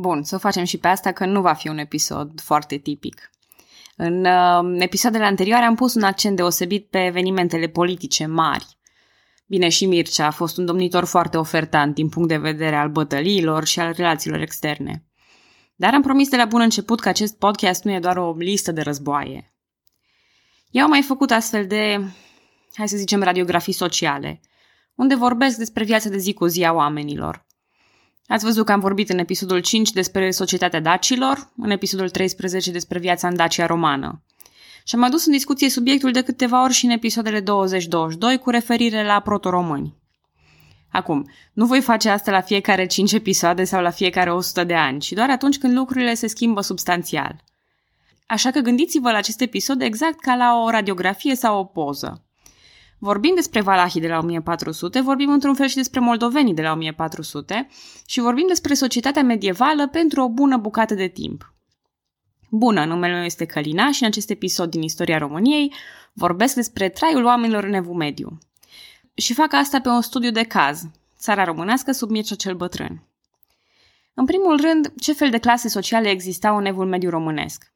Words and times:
Bun, 0.00 0.22
să 0.22 0.34
o 0.34 0.38
facem 0.38 0.64
și 0.64 0.78
pe 0.78 0.88
asta 0.88 1.12
că 1.12 1.26
nu 1.26 1.40
va 1.40 1.52
fi 1.52 1.68
un 1.68 1.78
episod 1.78 2.40
foarte 2.40 2.76
tipic. 2.76 3.30
În 3.96 4.24
uh, 4.24 4.82
episoadele 4.82 5.24
anterioare 5.24 5.64
am 5.64 5.74
pus 5.74 5.94
un 5.94 6.02
accent 6.02 6.36
deosebit 6.36 6.86
pe 6.86 7.04
evenimentele 7.04 7.68
politice 7.68 8.26
mari. 8.26 8.66
Bine, 9.46 9.68
și 9.68 9.86
Mircea 9.86 10.26
a 10.26 10.30
fost 10.30 10.56
un 10.56 10.64
domnitor 10.64 11.04
foarte 11.04 11.36
ofertant 11.36 11.94
din 11.94 12.08
punct 12.08 12.28
de 12.28 12.36
vedere 12.36 12.76
al 12.76 12.88
bătăliilor 12.88 13.66
și 13.66 13.80
al 13.80 13.92
relațiilor 13.92 14.40
externe. 14.40 15.04
Dar 15.76 15.94
am 15.94 16.02
promis 16.02 16.28
de 16.28 16.36
la 16.36 16.44
bun 16.44 16.60
început 16.60 17.00
că 17.00 17.08
acest 17.08 17.38
podcast 17.38 17.84
nu 17.84 17.92
e 17.92 17.98
doar 17.98 18.16
o 18.16 18.34
listă 18.38 18.72
de 18.72 18.80
războaie. 18.80 19.54
Eu 20.70 20.82
am 20.82 20.90
mai 20.90 21.02
făcut 21.02 21.30
astfel 21.30 21.66
de, 21.66 22.04
hai 22.74 22.88
să 22.88 22.96
zicem, 22.96 23.22
radiografii 23.22 23.72
sociale, 23.72 24.40
unde 24.94 25.14
vorbesc 25.14 25.56
despre 25.56 25.84
viața 25.84 26.08
de 26.08 26.18
zi 26.18 26.32
cu 26.32 26.46
zi 26.46 26.64
a 26.64 26.72
oamenilor. 26.72 27.48
Ați 28.30 28.44
văzut 28.44 28.64
că 28.66 28.72
am 28.72 28.80
vorbit 28.80 29.08
în 29.08 29.18
episodul 29.18 29.58
5 29.58 29.90
despre 29.90 30.30
societatea 30.30 30.80
dacilor, 30.80 31.50
în 31.56 31.70
episodul 31.70 32.10
13 32.10 32.70
despre 32.70 32.98
viața 32.98 33.28
în 33.28 33.36
Dacia 33.36 33.66
romană. 33.66 34.22
Și 34.84 34.94
am 34.94 35.02
adus 35.02 35.26
în 35.26 35.32
discuție 35.32 35.68
subiectul 35.68 36.12
de 36.12 36.22
câteva 36.22 36.62
ori 36.62 36.72
și 36.72 36.84
în 36.84 36.90
episoadele 36.90 37.40
20-22 37.40 37.44
cu 38.40 38.50
referire 38.50 39.04
la 39.04 39.20
proto-români. 39.20 39.94
Acum, 40.90 41.30
nu 41.52 41.66
voi 41.66 41.80
face 41.80 42.08
asta 42.08 42.30
la 42.30 42.40
fiecare 42.40 42.86
5 42.86 43.12
episoade 43.12 43.64
sau 43.64 43.82
la 43.82 43.90
fiecare 43.90 44.32
100 44.32 44.64
de 44.64 44.74
ani, 44.74 45.00
ci 45.00 45.12
doar 45.12 45.30
atunci 45.30 45.58
când 45.58 45.76
lucrurile 45.76 46.14
se 46.14 46.26
schimbă 46.26 46.60
substanțial. 46.60 47.44
Așa 48.26 48.50
că 48.50 48.60
gândiți-vă 48.60 49.10
la 49.10 49.16
acest 49.16 49.40
episod 49.40 49.82
exact 49.82 50.20
ca 50.20 50.34
la 50.34 50.62
o 50.64 50.70
radiografie 50.70 51.34
sau 51.34 51.58
o 51.58 51.64
poză. 51.64 52.24
Vorbim 53.02 53.34
despre 53.34 53.60
valahii 53.60 54.00
de 54.00 54.08
la 54.08 54.18
1400, 54.18 55.00
vorbim 55.00 55.30
într-un 55.30 55.54
fel 55.54 55.66
și 55.66 55.76
despre 55.76 56.00
moldovenii 56.00 56.54
de 56.54 56.62
la 56.62 56.72
1400 56.72 57.68
și 58.06 58.20
vorbim 58.20 58.46
despre 58.48 58.74
societatea 58.74 59.22
medievală 59.22 59.88
pentru 59.88 60.22
o 60.22 60.28
bună 60.28 60.56
bucată 60.56 60.94
de 60.94 61.06
timp. 61.06 61.54
Bună, 62.50 62.84
numele 62.84 63.14
meu 63.14 63.24
este 63.24 63.44
Călina 63.44 63.90
și 63.92 64.02
în 64.02 64.08
acest 64.08 64.30
episod 64.30 64.70
din 64.70 64.82
istoria 64.82 65.18
României 65.18 65.74
vorbesc 66.12 66.54
despre 66.54 66.88
traiul 66.88 67.24
oamenilor 67.24 67.64
în 67.64 67.72
Evul 67.72 67.94
Mediu. 67.94 68.38
Și 69.14 69.34
fac 69.34 69.52
asta 69.52 69.80
pe 69.80 69.88
un 69.88 70.00
studiu 70.00 70.30
de 70.30 70.42
caz, 70.42 70.82
țara 71.18 71.44
românească 71.44 71.92
sub 71.92 72.10
Mircea 72.10 72.34
cel 72.34 72.54
Bătrân. 72.54 73.02
În 74.14 74.24
primul 74.24 74.60
rând, 74.60 74.92
ce 75.00 75.12
fel 75.12 75.30
de 75.30 75.38
clase 75.38 75.68
sociale 75.68 76.08
existau 76.08 76.56
în 76.56 76.64
Evul 76.64 76.86
Mediu 76.86 77.10
românesc? 77.10 77.72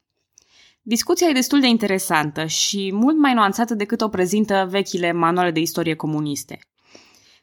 Discuția 0.86 1.28
e 1.28 1.32
destul 1.32 1.60
de 1.60 1.66
interesantă 1.66 2.46
și 2.46 2.90
mult 2.92 3.18
mai 3.18 3.34
nuanțată 3.34 3.74
decât 3.74 4.00
o 4.00 4.08
prezintă 4.08 4.66
vechile 4.70 5.12
manuale 5.12 5.50
de 5.50 5.60
istorie 5.60 5.94
comuniste. 5.94 6.58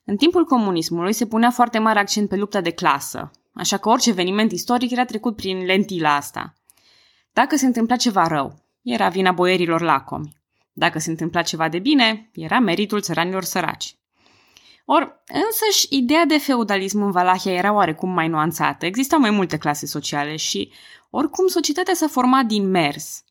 În 0.04 0.16
timpul 0.16 0.46
comunismului 0.46 1.14
se 1.14 1.26
punea 1.26 1.52
foarte 1.52 1.80
mare 1.80 2.00
accent 2.00 2.30
pe 2.30 2.36
lupta 2.36 2.62
de 2.62 2.70
clasă, 2.70 3.32
așa 3.54 3.78
că 3.78 3.90
orice 3.90 4.10
eveniment 4.10 4.52
istoric 4.52 4.92
era 4.92 5.06
trecut 5.06 5.36
prin 5.36 5.66
lentila 5.66 6.16
asta. 6.16 6.54
Dacă 7.34 7.56
se 7.56 7.66
întâmpla 7.66 7.96
ceva 7.96 8.28
rău, 8.28 8.64
era 8.82 9.10
vina 9.10 9.32
boierilor 9.32 9.82
lacomi. 9.82 10.38
Dacă 10.74 11.00
se 11.00 11.10
întâmpla 11.10 11.42
ceva 11.42 11.70
de 11.70 11.80
bine, 11.80 12.30
era 12.34 12.60
meritul 12.60 13.02
țăranilor 13.02 13.44
săraci. 13.44 13.96
Or, 14.86 15.24
însăși, 15.28 15.88
ideea 15.90 16.26
de 16.26 16.38
feudalism 16.38 17.02
în 17.02 17.12
Valahia 17.12 17.54
era 17.54 17.74
oarecum 17.74 18.10
mai 18.10 18.28
nuanțată. 18.28 18.86
Existau 18.86 19.20
mai 19.20 19.30
multe 19.30 19.58
clase 19.58 19.86
sociale 19.86 20.36
și, 20.36 20.72
oricum, 21.10 21.48
societatea 21.48 21.94
s-a 21.94 22.08
format 22.08 22.46
din 22.46 22.70
mers. 22.70 23.24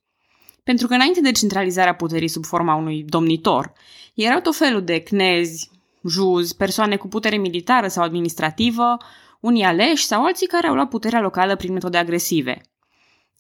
Pentru 0.65 0.87
că 0.87 0.95
înainte 0.95 1.21
de 1.21 1.33
centralizarea 1.33 1.95
puterii 1.95 2.29
sub 2.29 2.45
forma 2.45 2.75
unui 2.75 3.03
domnitor, 3.03 3.73
erau 4.15 4.41
tot 4.41 4.57
felul 4.57 4.85
de 4.85 4.99
cnezi, 4.99 5.71
juzi, 6.09 6.57
persoane 6.57 6.97
cu 6.97 7.09
putere 7.09 7.37
militară 7.37 7.89
sau 7.89 8.03
administrativă, 8.05 8.97
unii 9.41 9.65
aleși 9.65 10.05
sau 10.05 10.25
alții 10.25 10.47
care 10.47 10.67
au 10.67 10.75
luat 10.75 10.89
puterea 10.89 11.21
locală 11.21 11.57
prin 11.57 11.73
metode 11.73 11.97
agresive. 11.97 12.61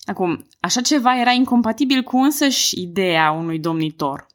Acum, 0.05 0.47
așa 0.61 0.81
ceva 0.81 1.21
era 1.21 1.31
incompatibil 1.31 2.03
cu 2.03 2.17
însăși 2.17 2.81
ideea 2.81 3.31
unui 3.31 3.59
domnitor. 3.59 4.27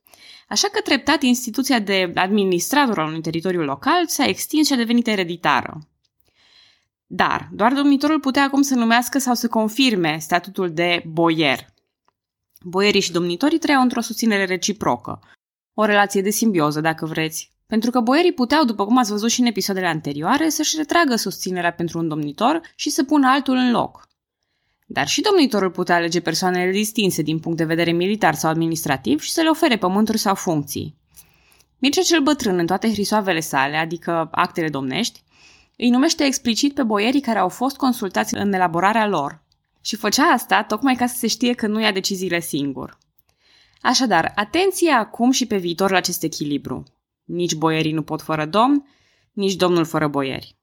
Așa 0.50 0.67
că 0.67 0.81
treptat 0.81 1.22
instituția 1.22 1.79
de 1.79 2.12
administrator 2.16 3.00
al 3.00 3.07
unui 3.07 3.22
teritoriu 3.22 3.62
local 3.62 4.07
s-a 4.07 4.25
extins 4.25 4.68
și 4.68 4.74
a 4.74 4.75
devenit 4.75 5.07
ereditară. 5.07 5.79
Dar 7.07 7.50
doar 7.51 7.74
domnitorul 7.74 8.19
putea 8.19 8.44
acum 8.44 8.62
să 8.62 8.75
numească 8.75 9.18
sau 9.18 9.34
să 9.34 9.47
confirme 9.47 10.18
statutul 10.19 10.72
de 10.72 11.03
boier– 11.06 11.66
Boierii 12.67 13.01
și 13.01 13.11
domnitorii 13.11 13.57
trăiau 13.57 13.81
într-o 13.81 14.01
susținere 14.01 14.45
reciprocă. 14.45 15.19
O 15.73 15.85
relație 15.85 16.21
de 16.21 16.29
simbioză, 16.29 16.81
dacă 16.81 17.05
vreți. 17.05 17.51
Pentru 17.67 17.91
că 17.91 17.99
boierii 17.99 18.33
puteau, 18.33 18.63
după 18.63 18.85
cum 18.85 18.97
ați 18.97 19.11
văzut 19.11 19.29
și 19.29 19.39
în 19.39 19.45
episoadele 19.45 19.87
anterioare, 19.87 20.49
să-și 20.49 20.75
retragă 20.77 21.15
susținerea 21.15 21.73
pentru 21.73 21.99
un 21.99 22.07
domnitor 22.07 22.61
și 22.75 22.89
să 22.89 23.03
pună 23.03 23.27
altul 23.27 23.55
în 23.55 23.71
loc. 23.71 24.07
Dar 24.85 25.07
și 25.07 25.21
domnitorul 25.21 25.71
putea 25.71 25.95
alege 25.95 26.19
persoanele 26.19 26.71
distinse 26.71 27.21
din 27.21 27.39
punct 27.39 27.57
de 27.57 27.63
vedere 27.63 27.91
militar 27.91 28.33
sau 28.33 28.49
administrativ 28.49 29.21
și 29.21 29.31
să 29.31 29.41
le 29.41 29.49
ofere 29.49 29.77
pământuri 29.77 30.17
sau 30.17 30.35
funcții. 30.35 30.97
Mircea 31.77 32.01
cel 32.01 32.21
bătrân, 32.21 32.57
în 32.57 32.65
toate 32.65 32.91
hrisoavele 32.91 33.39
sale, 33.39 33.75
adică 33.75 34.27
actele 34.31 34.69
domnești, 34.69 35.23
îi 35.77 35.89
numește 35.89 36.23
explicit 36.23 36.73
pe 36.73 36.83
boierii 36.83 37.21
care 37.21 37.39
au 37.39 37.49
fost 37.49 37.75
consultați 37.75 38.35
în 38.35 38.53
elaborarea 38.53 39.07
lor, 39.07 39.43
și 39.85 39.96
făcea 39.96 40.23
asta 40.23 40.63
tocmai 40.63 40.96
ca 40.96 41.07
să 41.07 41.18
se 41.18 41.28
știe 41.28 41.53
că 41.53 41.68
nu 41.68 41.81
ia 41.81 41.91
deciziile 41.91 42.40
singur. 42.40 42.97
Așadar, 43.81 44.31
atenție 44.35 44.91
acum 44.91 45.31
și 45.31 45.46
pe 45.46 45.57
viitor 45.57 45.91
la 45.91 45.97
acest 45.97 46.23
echilibru. 46.23 46.84
Nici 47.23 47.56
boierii 47.56 47.91
nu 47.91 48.01
pot 48.01 48.22
fără 48.22 48.45
domn, 48.45 48.88
nici 49.31 49.56
domnul 49.56 49.85
fără 49.85 50.07
boieri. 50.07 50.56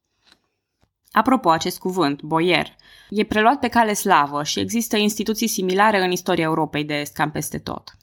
Apropo, 1.11 1.51
acest 1.51 1.79
cuvânt, 1.79 2.23
boier, 2.23 2.77
e 3.11 3.25
preluat 3.25 3.59
pe 3.59 3.69
cale 3.69 3.95
slavă 3.95 4.45
și 4.45 4.61
există 4.61 4.97
instituții 4.97 5.47
similare 5.47 6.05
în 6.05 6.11
istoria 6.11 6.45
Europei 6.45 6.85
de 6.85 6.95
est 6.95 7.15
cam 7.15 7.31
peste 7.31 7.59
tot. 7.59 7.97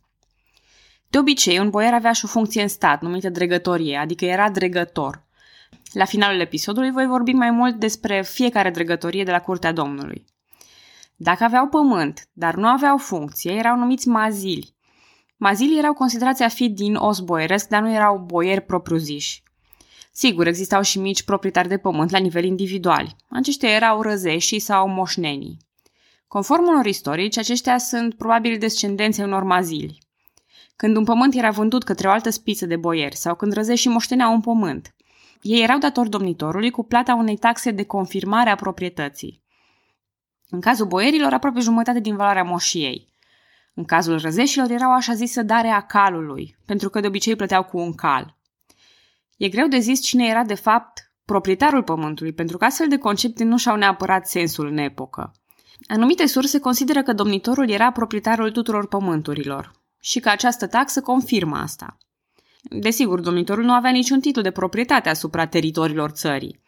De 1.07 1.17
obicei, 1.17 1.59
un 1.59 1.69
boier 1.69 1.93
avea 1.93 2.11
și 2.11 2.25
o 2.25 2.27
funcție 2.27 2.61
în 2.61 2.67
stat, 2.67 3.01
numită 3.01 3.29
dregătorie, 3.29 3.97
adică 3.97 4.25
era 4.25 4.49
dregător. 4.49 5.23
La 5.93 6.05
finalul 6.05 6.39
episodului 6.39 6.91
voi 6.91 7.05
vorbi 7.05 7.31
mai 7.31 7.51
mult 7.51 7.75
despre 7.75 8.23
fiecare 8.23 8.69
dregătorie 8.69 9.23
de 9.23 9.31
la 9.31 9.41
curtea 9.41 9.71
Domnului. 9.71 10.25
Dacă 11.21 11.43
aveau 11.43 11.67
pământ, 11.67 12.29
dar 12.33 12.55
nu 12.55 12.67
aveau 12.67 12.97
funcție, 12.97 13.51
erau 13.51 13.77
numiți 13.77 14.07
mazili. 14.07 14.75
Mazilii 15.37 15.77
erau 15.77 15.93
considerați 15.93 16.43
a 16.43 16.47
fi 16.47 16.69
din 16.69 16.95
os 16.95 17.19
boieresc, 17.19 17.67
dar 17.67 17.81
nu 17.81 17.93
erau 17.93 18.17
boieri 18.17 18.61
propriu-ziși. 18.61 19.43
Sigur, 20.11 20.47
existau 20.47 20.81
și 20.81 20.99
mici 20.99 21.23
proprietari 21.23 21.67
de 21.67 21.77
pământ 21.77 22.11
la 22.11 22.17
nivel 22.17 22.43
individual. 22.43 23.15
Aceștia 23.29 23.69
erau 23.69 24.01
răzeșii 24.01 24.59
sau 24.59 24.87
moșnenii. 24.87 25.57
Conform 26.27 26.67
unor 26.67 26.85
istorici, 26.85 27.37
aceștia 27.37 27.77
sunt 27.77 28.13
probabil 28.13 28.57
descendenții 28.57 29.23
unor 29.23 29.43
mazili. 29.43 29.97
Când 30.75 30.95
un 30.95 31.03
pământ 31.03 31.35
era 31.35 31.49
vândut 31.49 31.83
către 31.83 32.07
o 32.07 32.11
altă 32.11 32.29
spiță 32.29 32.65
de 32.65 32.75
boieri 32.75 33.15
sau 33.15 33.35
când 33.35 33.53
răzeșii 33.53 33.89
moșteneau 33.89 34.33
un 34.33 34.41
pământ, 34.41 34.95
ei 35.41 35.61
erau 35.61 35.77
datori 35.77 36.09
domnitorului 36.09 36.71
cu 36.71 36.83
plata 36.83 37.15
unei 37.15 37.37
taxe 37.37 37.71
de 37.71 37.83
confirmare 37.83 38.49
a 38.49 38.55
proprietății. 38.55 39.47
În 40.49 40.61
cazul 40.61 40.85
boierilor, 40.85 41.33
aproape 41.33 41.59
jumătate 41.59 41.99
din 41.99 42.15
valoarea 42.15 42.43
moșiei. 42.43 43.07
În 43.73 43.85
cazul 43.85 44.19
răzeșilor 44.19 44.69
erau 44.71 44.91
așa 44.91 45.13
zisă 45.13 45.43
darea 45.43 45.81
calului, 45.81 46.57
pentru 46.65 46.89
că 46.89 46.99
de 46.99 47.07
obicei 47.07 47.35
plăteau 47.35 47.63
cu 47.63 47.77
un 47.77 47.93
cal. 47.93 48.37
E 49.37 49.49
greu 49.49 49.67
de 49.67 49.79
zis 49.79 50.01
cine 50.01 50.27
era 50.27 50.43
de 50.43 50.53
fapt 50.53 51.11
proprietarul 51.25 51.83
pământului, 51.83 52.33
pentru 52.33 52.57
că 52.57 52.65
astfel 52.65 52.87
de 52.87 52.97
concepte 52.97 53.43
nu 53.43 53.57
și-au 53.57 53.75
neapărat 53.75 54.27
sensul 54.27 54.67
în 54.67 54.77
epocă. 54.77 55.31
Anumite 55.87 56.25
surse 56.25 56.59
consideră 56.59 57.03
că 57.03 57.13
domnitorul 57.13 57.69
era 57.69 57.91
proprietarul 57.91 58.51
tuturor 58.51 58.87
pământurilor 58.87 59.71
și 59.99 60.19
că 60.19 60.29
această 60.29 60.67
taxă 60.67 61.01
confirmă 61.01 61.57
asta. 61.57 61.97
Desigur, 62.61 63.19
domnitorul 63.19 63.63
nu 63.63 63.71
avea 63.71 63.91
niciun 63.91 64.19
titlu 64.19 64.41
de 64.41 64.51
proprietate 64.51 65.09
asupra 65.09 65.47
teritoriilor 65.47 66.09
țării 66.09 66.59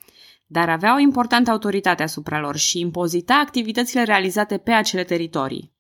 dar 0.52 0.70
avea 0.70 0.96
o 0.96 1.00
importantă 1.00 1.52
autoritate 1.52 2.04
asupra 2.04 2.40
lor 2.40 2.58
și 2.58 2.80
impozita 2.80 3.34
activitățile 3.34 4.04
realizate 4.04 4.58
pe 4.58 4.72
acele 4.72 5.04
teritorii. 5.04 5.72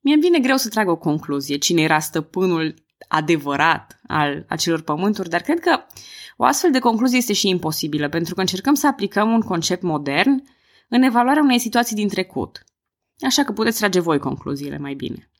Mie 0.00 0.14
îmi 0.14 0.22
vine 0.22 0.38
greu 0.38 0.56
să 0.56 0.68
trag 0.68 0.88
o 0.88 0.96
concluzie, 0.96 1.56
cine 1.56 1.82
era 1.82 1.98
stăpânul 1.98 2.74
adevărat 3.08 4.00
al 4.06 4.44
acelor 4.48 4.80
pământuri, 4.80 5.28
dar 5.28 5.40
cred 5.40 5.60
că 5.60 5.80
o 6.36 6.44
astfel 6.44 6.70
de 6.70 6.78
concluzie 6.78 7.18
este 7.18 7.32
și 7.32 7.48
imposibilă, 7.48 8.08
pentru 8.08 8.34
că 8.34 8.40
încercăm 8.40 8.74
să 8.74 8.86
aplicăm 8.86 9.32
un 9.32 9.40
concept 9.40 9.82
modern 9.82 10.42
în 10.88 11.02
evaluarea 11.02 11.42
unei 11.42 11.58
situații 11.58 11.96
din 11.96 12.08
trecut. 12.08 12.64
Așa 13.20 13.42
că 13.44 13.52
puteți 13.52 13.78
trage 13.78 14.00
voi 14.00 14.18
concluziile 14.18 14.78
mai 14.78 14.94
bine. 14.94 15.30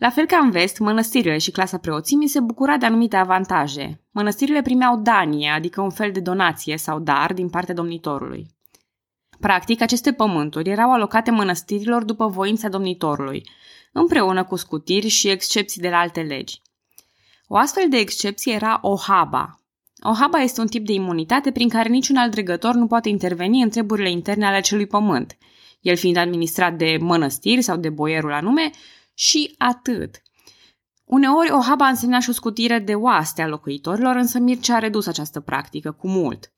La 0.00 0.10
fel 0.10 0.26
ca 0.26 0.36
în 0.36 0.50
vest, 0.50 0.78
mănăstirile 0.78 1.38
și 1.38 1.50
clasa 1.50 1.78
preoțimii 1.78 2.28
se 2.28 2.40
bucura 2.40 2.76
de 2.76 2.86
anumite 2.86 3.16
avantaje. 3.16 4.00
Mănăstirile 4.10 4.62
primeau 4.62 4.96
danie, 4.96 5.48
adică 5.48 5.80
un 5.80 5.90
fel 5.90 6.12
de 6.12 6.20
donație 6.20 6.76
sau 6.76 6.98
dar 6.98 7.32
din 7.32 7.48
partea 7.48 7.74
domnitorului. 7.74 8.46
Practic, 9.40 9.80
aceste 9.80 10.12
pământuri 10.12 10.70
erau 10.70 10.92
alocate 10.92 11.30
mănăstirilor 11.30 12.04
după 12.04 12.26
voința 12.26 12.68
domnitorului, 12.68 13.42
împreună 13.92 14.44
cu 14.44 14.56
scutiri 14.56 15.08
și 15.08 15.28
excepții 15.28 15.82
de 15.82 15.88
la 15.88 15.98
alte 15.98 16.20
legi. 16.20 16.60
O 17.46 17.56
astfel 17.56 17.88
de 17.88 17.96
excepție 17.96 18.52
era 18.52 18.78
o 18.82 18.96
haba, 18.96 19.60
O 20.02 20.12
haba 20.12 20.38
este 20.38 20.60
un 20.60 20.66
tip 20.66 20.86
de 20.86 20.92
imunitate 20.92 21.50
prin 21.50 21.68
care 21.68 21.88
niciun 21.88 22.16
alt 22.16 22.30
dregător 22.30 22.74
nu 22.74 22.86
poate 22.86 23.08
interveni 23.08 23.62
în 23.62 23.70
treburile 23.70 24.10
interne 24.10 24.46
ale 24.46 24.56
acelui 24.56 24.86
pământ, 24.86 25.36
el 25.80 25.96
fiind 25.96 26.16
administrat 26.16 26.74
de 26.74 26.98
mănăstiri 27.00 27.62
sau 27.62 27.76
de 27.76 27.88
boierul 27.88 28.32
anume, 28.32 28.70
și 29.20 29.54
atât. 29.58 30.22
Uneori, 31.04 31.50
o 31.50 31.60
haba 31.60 31.86
însemna 31.86 32.20
și 32.20 32.30
o 32.30 32.32
scutire 32.32 32.78
de 32.78 32.94
oaste 32.94 33.42
a 33.42 33.46
locuitorilor, 33.46 34.16
însă 34.16 34.38
Mircea 34.38 34.74
a 34.74 34.78
redus 34.78 35.06
această 35.06 35.40
practică 35.40 35.92
cu 35.92 36.08
mult. 36.08 36.52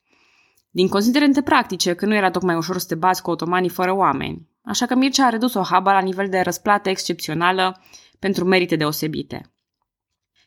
Din 0.70 0.88
considerente 0.88 1.42
practice, 1.42 1.94
că 1.94 2.06
nu 2.06 2.14
era 2.14 2.30
tocmai 2.30 2.56
ușor 2.56 2.78
să 2.78 2.86
te 2.86 2.94
bați 2.94 3.22
cu 3.22 3.30
otomanii 3.30 3.68
fără 3.68 3.94
oameni. 3.96 4.48
Așa 4.64 4.86
că 4.86 4.94
Mircea 4.94 5.26
a 5.26 5.28
redus 5.28 5.54
o 5.54 5.62
haba 5.62 5.92
la 5.92 6.00
nivel 6.00 6.28
de 6.28 6.40
răsplată 6.40 6.88
excepțională 6.88 7.80
pentru 8.18 8.44
merite 8.44 8.76
deosebite. 8.76 9.52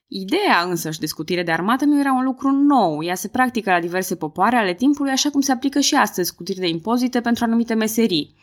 Ideea 0.08 0.62
însăși 0.62 1.00
de 1.00 1.06
scutire 1.06 1.44
de 1.44 1.52
armată 1.52 1.86
nu 1.86 2.00
era 2.00 2.14
un 2.14 2.24
lucru 2.24 2.50
nou, 2.50 3.04
ea 3.04 3.16
se 3.16 3.28
practică 3.28 3.72
la 3.72 3.80
diverse 3.80 4.16
popoare 4.16 4.56
ale 4.56 4.74
timpului, 4.74 5.12
așa 5.12 5.30
cum 5.30 5.42
se 5.42 5.52
aplică 5.52 5.80
și 5.80 5.96
astăzi 5.96 6.30
scutiri 6.30 6.60
de 6.60 6.68
impozite 6.68 7.22
pentru 7.22 7.44
anumite 7.44 7.74
meserii, 7.74 8.36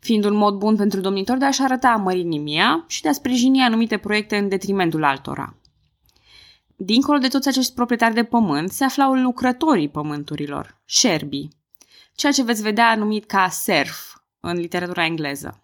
fiind 0.00 0.24
un 0.24 0.34
mod 0.34 0.54
bun 0.54 0.76
pentru 0.76 1.00
domnitor 1.00 1.36
de 1.36 1.44
a-și 1.44 1.62
arăta 1.62 1.96
mărinimia 1.96 2.84
și 2.88 3.02
de 3.02 3.08
a 3.08 3.12
sprijini 3.12 3.60
anumite 3.60 3.96
proiecte 3.96 4.36
în 4.36 4.48
detrimentul 4.48 5.04
altora. 5.04 5.54
Dincolo 6.76 7.18
de 7.18 7.28
toți 7.28 7.48
acești 7.48 7.74
proprietari 7.74 8.14
de 8.14 8.24
pământ 8.24 8.70
se 8.70 8.84
aflau 8.84 9.12
lucrătorii 9.12 9.88
pământurilor, 9.88 10.80
șerbii, 10.84 11.48
ceea 12.14 12.32
ce 12.32 12.42
veți 12.42 12.62
vedea 12.62 12.94
numit 12.94 13.24
ca 13.24 13.48
serf 13.48 14.14
în 14.40 14.56
literatura 14.56 15.04
engleză. 15.04 15.60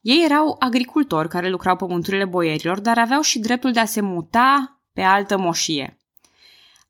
Ei 0.00 0.24
erau 0.24 0.56
agricultori 0.58 1.28
care 1.28 1.48
lucrau 1.48 1.76
pământurile 1.76 2.24
boierilor, 2.24 2.80
dar 2.80 2.98
aveau 2.98 3.20
și 3.20 3.38
dreptul 3.38 3.72
de 3.72 3.80
a 3.80 3.84
se 3.84 4.00
muta 4.00 4.80
pe 4.92 5.02
altă 5.02 5.38
moșie. 5.38 5.97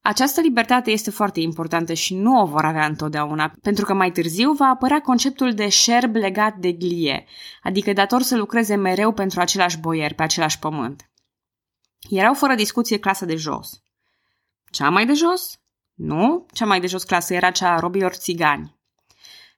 Această 0.09 0.41
libertate 0.41 0.91
este 0.91 1.11
foarte 1.11 1.41
importantă 1.41 1.93
și 1.93 2.15
nu 2.15 2.41
o 2.41 2.47
vor 2.47 2.65
avea 2.65 2.87
întotdeauna, 2.87 3.53
pentru 3.63 3.85
că 3.85 3.95
mai 3.95 4.11
târziu 4.11 4.53
va 4.53 4.67
apărea 4.67 5.01
conceptul 5.01 5.55
de 5.55 5.69
șerb 5.69 6.15
legat 6.15 6.57
de 6.57 6.73
glie, 6.73 7.25
adică 7.63 7.93
dator 7.93 8.23
să 8.23 8.37
lucreze 8.37 8.75
mereu 8.75 9.13
pentru 9.13 9.41
același 9.41 9.79
boier, 9.79 10.15
pe 10.15 10.23
același 10.23 10.59
pământ. 10.59 11.11
Erau 12.11 12.35
fără 12.35 12.55
discuție 12.55 12.99
clasa 12.99 13.27
de 13.27 13.37
jos. 13.37 13.83
Cea 14.71 14.91
mai 14.91 15.07
de 15.07 15.13
jos? 15.13 15.61
Nu, 15.95 16.47
cea 16.53 16.67
mai 16.67 16.81
de 16.81 16.87
jos 16.87 17.05
clasă 17.05 17.35
era 17.35 17.51
cea 17.51 17.75
a 17.75 17.79
robilor 17.79 18.13
țigani. 18.13 18.77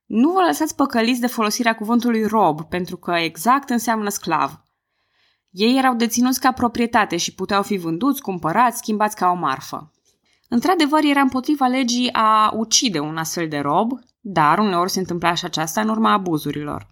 Nu 0.06 0.30
vă 0.30 0.42
lăsați 0.46 0.74
păcăliți 0.74 1.20
de 1.20 1.26
folosirea 1.26 1.74
cuvântului 1.74 2.26
rob, 2.26 2.62
pentru 2.62 2.96
că 2.96 3.10
exact 3.10 3.70
înseamnă 3.70 4.08
sclav. 4.08 4.62
Ei 5.50 5.78
erau 5.78 5.94
deținuți 5.94 6.40
ca 6.40 6.52
proprietate 6.52 7.16
și 7.16 7.34
puteau 7.34 7.62
fi 7.62 7.76
vânduți, 7.76 8.22
cumpărați, 8.22 8.78
schimbați 8.78 9.16
ca 9.16 9.30
o 9.30 9.34
marfă. 9.34 9.92
Într-adevăr, 10.52 11.04
era 11.04 11.20
împotriva 11.20 11.66
legii 11.66 12.12
a 12.12 12.52
ucide 12.56 12.98
un 12.98 13.16
astfel 13.16 13.48
de 13.48 13.58
rob, 13.58 13.92
dar 14.20 14.58
uneori 14.58 14.90
se 14.90 14.98
întâmpla 14.98 15.34
și 15.34 15.44
aceasta 15.44 15.80
în 15.80 15.88
urma 15.88 16.12
abuzurilor. 16.12 16.90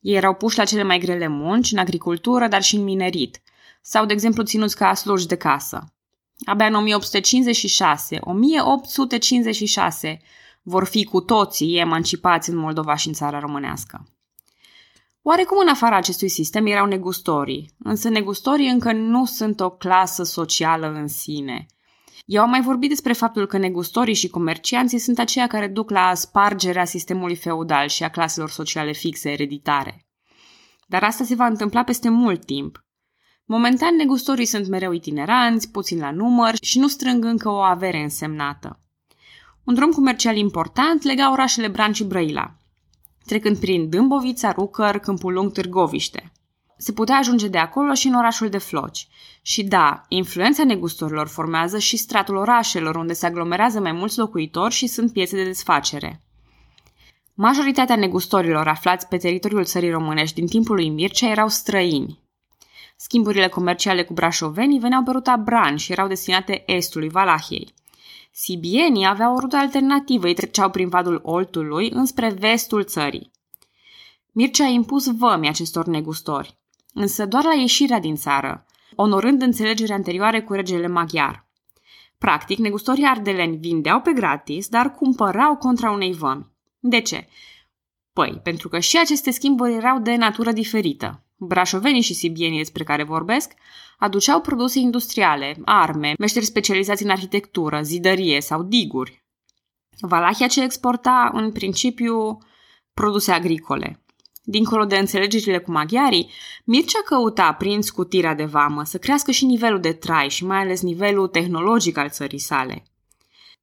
Ei 0.00 0.14
erau 0.14 0.34
puși 0.34 0.58
la 0.58 0.64
cele 0.64 0.82
mai 0.82 0.98
grele 0.98 1.26
munci, 1.26 1.72
în 1.72 1.78
agricultură, 1.78 2.48
dar 2.48 2.62
și 2.62 2.76
în 2.76 2.84
minerit, 2.84 3.42
sau, 3.82 4.06
de 4.06 4.12
exemplu, 4.12 4.42
ținuți 4.42 4.76
ca 4.76 4.94
sluji 4.94 5.26
de 5.26 5.36
casă. 5.36 5.94
Abia 6.44 6.66
în 6.66 6.74
1856, 6.74 8.18
1856, 8.20 10.20
vor 10.62 10.84
fi 10.84 11.04
cu 11.04 11.20
toții 11.20 11.78
emancipați 11.78 12.50
în 12.50 12.56
Moldova 12.56 12.94
și 12.94 13.08
în 13.08 13.14
țara 13.14 13.38
românească. 13.38 14.08
Oarecum 15.22 15.58
în 15.58 15.68
afara 15.68 15.96
acestui 15.96 16.28
sistem 16.28 16.66
erau 16.66 16.86
negustorii, 16.86 17.74
însă 17.78 18.08
negustorii 18.08 18.68
încă 18.68 18.92
nu 18.92 19.24
sunt 19.24 19.60
o 19.60 19.70
clasă 19.70 20.22
socială 20.22 20.86
în 20.86 21.08
sine. 21.08 21.66
Eu 22.30 22.42
am 22.42 22.50
mai 22.50 22.60
vorbit 22.60 22.88
despre 22.88 23.12
faptul 23.12 23.46
că 23.46 23.58
negustorii 23.58 24.14
și 24.14 24.28
comercianții 24.28 24.98
sunt 24.98 25.18
aceia 25.18 25.46
care 25.46 25.66
duc 25.66 25.90
la 25.90 26.14
spargerea 26.14 26.84
sistemului 26.84 27.36
feudal 27.36 27.88
și 27.88 28.04
a 28.04 28.10
claselor 28.10 28.50
sociale 28.50 28.92
fixe 28.92 29.30
ereditare. 29.30 30.06
Dar 30.86 31.02
asta 31.02 31.24
se 31.24 31.34
va 31.34 31.46
întâmpla 31.46 31.82
peste 31.84 32.08
mult 32.08 32.44
timp. 32.44 32.84
Momentan, 33.44 33.96
negustorii 33.96 34.44
sunt 34.44 34.68
mereu 34.68 34.92
itineranți, 34.92 35.70
puțin 35.70 35.98
la 35.98 36.10
număr 36.10 36.54
și 36.60 36.78
nu 36.78 36.88
strâng 36.88 37.24
încă 37.24 37.48
o 37.48 37.58
avere 37.58 38.02
însemnată. 38.02 38.80
Un 39.64 39.74
drum 39.74 39.90
comercial 39.90 40.36
important 40.36 41.02
lega 41.02 41.32
orașele 41.32 41.68
Bran 41.68 41.92
și 41.92 42.04
Brăila, 42.04 42.54
trecând 43.26 43.58
prin 43.58 43.88
Dâmbovița, 43.88 44.52
Rucăr, 44.52 44.98
Câmpul 44.98 45.32
Lung, 45.32 45.52
Târgoviște. 45.52 46.32
Se 46.78 46.92
putea 46.92 47.16
ajunge 47.16 47.48
de 47.48 47.58
acolo 47.58 47.94
și 47.94 48.06
în 48.06 48.14
orașul 48.14 48.48
de 48.48 48.58
Floci. 48.58 49.08
Și 49.42 49.64
da, 49.64 50.02
influența 50.08 50.64
negustorilor 50.64 51.26
formează 51.26 51.78
și 51.78 51.96
stratul 51.96 52.36
orașelor, 52.36 52.96
unde 52.96 53.12
se 53.12 53.26
aglomerează 53.26 53.80
mai 53.80 53.92
mulți 53.92 54.18
locuitori 54.18 54.74
și 54.74 54.86
sunt 54.86 55.12
piețe 55.12 55.36
de 55.36 55.44
desfacere. 55.44 56.22
Majoritatea 57.34 57.96
negustorilor 57.96 58.68
aflați 58.68 59.08
pe 59.08 59.16
teritoriul 59.16 59.64
țării 59.64 59.90
românești 59.90 60.34
din 60.34 60.46
timpul 60.46 60.74
lui 60.74 60.88
Mircea 60.88 61.30
erau 61.30 61.48
străini. 61.48 62.18
Schimburile 62.96 63.48
comerciale 63.48 64.04
cu 64.04 64.12
brașovenii 64.12 64.78
veneau 64.78 65.02
pe 65.02 65.10
ruta 65.10 65.36
Bran 65.36 65.76
și 65.76 65.92
erau 65.92 66.08
destinate 66.08 66.62
estului 66.66 67.08
Valahiei. 67.08 67.74
Sibienii 68.32 69.06
aveau 69.06 69.34
o 69.34 69.38
rută 69.38 69.56
alternativă, 69.56 70.28
ei 70.28 70.34
treceau 70.34 70.70
prin 70.70 70.88
vadul 70.88 71.20
Oltului 71.24 71.90
înspre 71.90 72.30
vestul 72.30 72.84
țării. 72.84 73.30
Mircea 74.32 74.64
a 74.64 74.68
impus 74.68 75.16
vămi 75.16 75.48
acestor 75.48 75.86
negustori, 75.86 76.58
însă 76.94 77.26
doar 77.26 77.44
la 77.44 77.54
ieșirea 77.54 78.00
din 78.00 78.16
țară, 78.16 78.66
onorând 78.94 79.42
înțelegerea 79.42 79.94
anterioare 79.94 80.42
cu 80.42 80.52
regele 80.52 80.86
maghiar. 80.86 81.46
Practic, 82.18 82.58
negustorii 82.58 83.04
ardeleni 83.04 83.56
vindeau 83.56 84.00
pe 84.00 84.12
gratis, 84.12 84.68
dar 84.68 84.94
cumpărau 84.94 85.56
contra 85.56 85.90
unei 85.90 86.12
vămi. 86.12 86.46
De 86.78 87.00
ce? 87.00 87.28
Păi, 88.12 88.40
pentru 88.42 88.68
că 88.68 88.78
și 88.78 88.98
aceste 88.98 89.30
schimburi 89.30 89.74
erau 89.74 89.98
de 89.98 90.16
natură 90.16 90.52
diferită. 90.52 91.22
Brașovenii 91.36 92.02
și 92.02 92.14
sibienii 92.14 92.58
despre 92.58 92.84
care 92.84 93.02
vorbesc 93.02 93.52
aduceau 93.98 94.40
produse 94.40 94.78
industriale, 94.78 95.56
arme, 95.64 96.14
meșteri 96.18 96.44
specializați 96.44 97.02
în 97.02 97.10
arhitectură, 97.10 97.82
zidărie 97.82 98.40
sau 98.40 98.62
diguri. 98.62 99.24
Valahia 100.00 100.46
ce 100.46 100.62
exporta, 100.62 101.30
în 101.34 101.52
principiu, 101.52 102.38
produse 102.94 103.32
agricole. 103.32 104.02
Dincolo 104.50 104.84
de 104.84 104.96
înțelegerile 104.96 105.58
cu 105.58 105.70
maghiarii, 105.70 106.30
Mircea 106.64 106.98
căuta, 107.04 107.52
prin 107.52 107.82
scutirea 107.82 108.34
de 108.34 108.44
vamă, 108.44 108.84
să 108.84 108.98
crească 108.98 109.30
și 109.30 109.44
nivelul 109.44 109.80
de 109.80 109.92
trai 109.92 110.28
și 110.28 110.44
mai 110.44 110.58
ales 110.58 110.82
nivelul 110.82 111.28
tehnologic 111.28 111.96
al 111.96 112.08
țării 112.08 112.38
sale. 112.38 112.82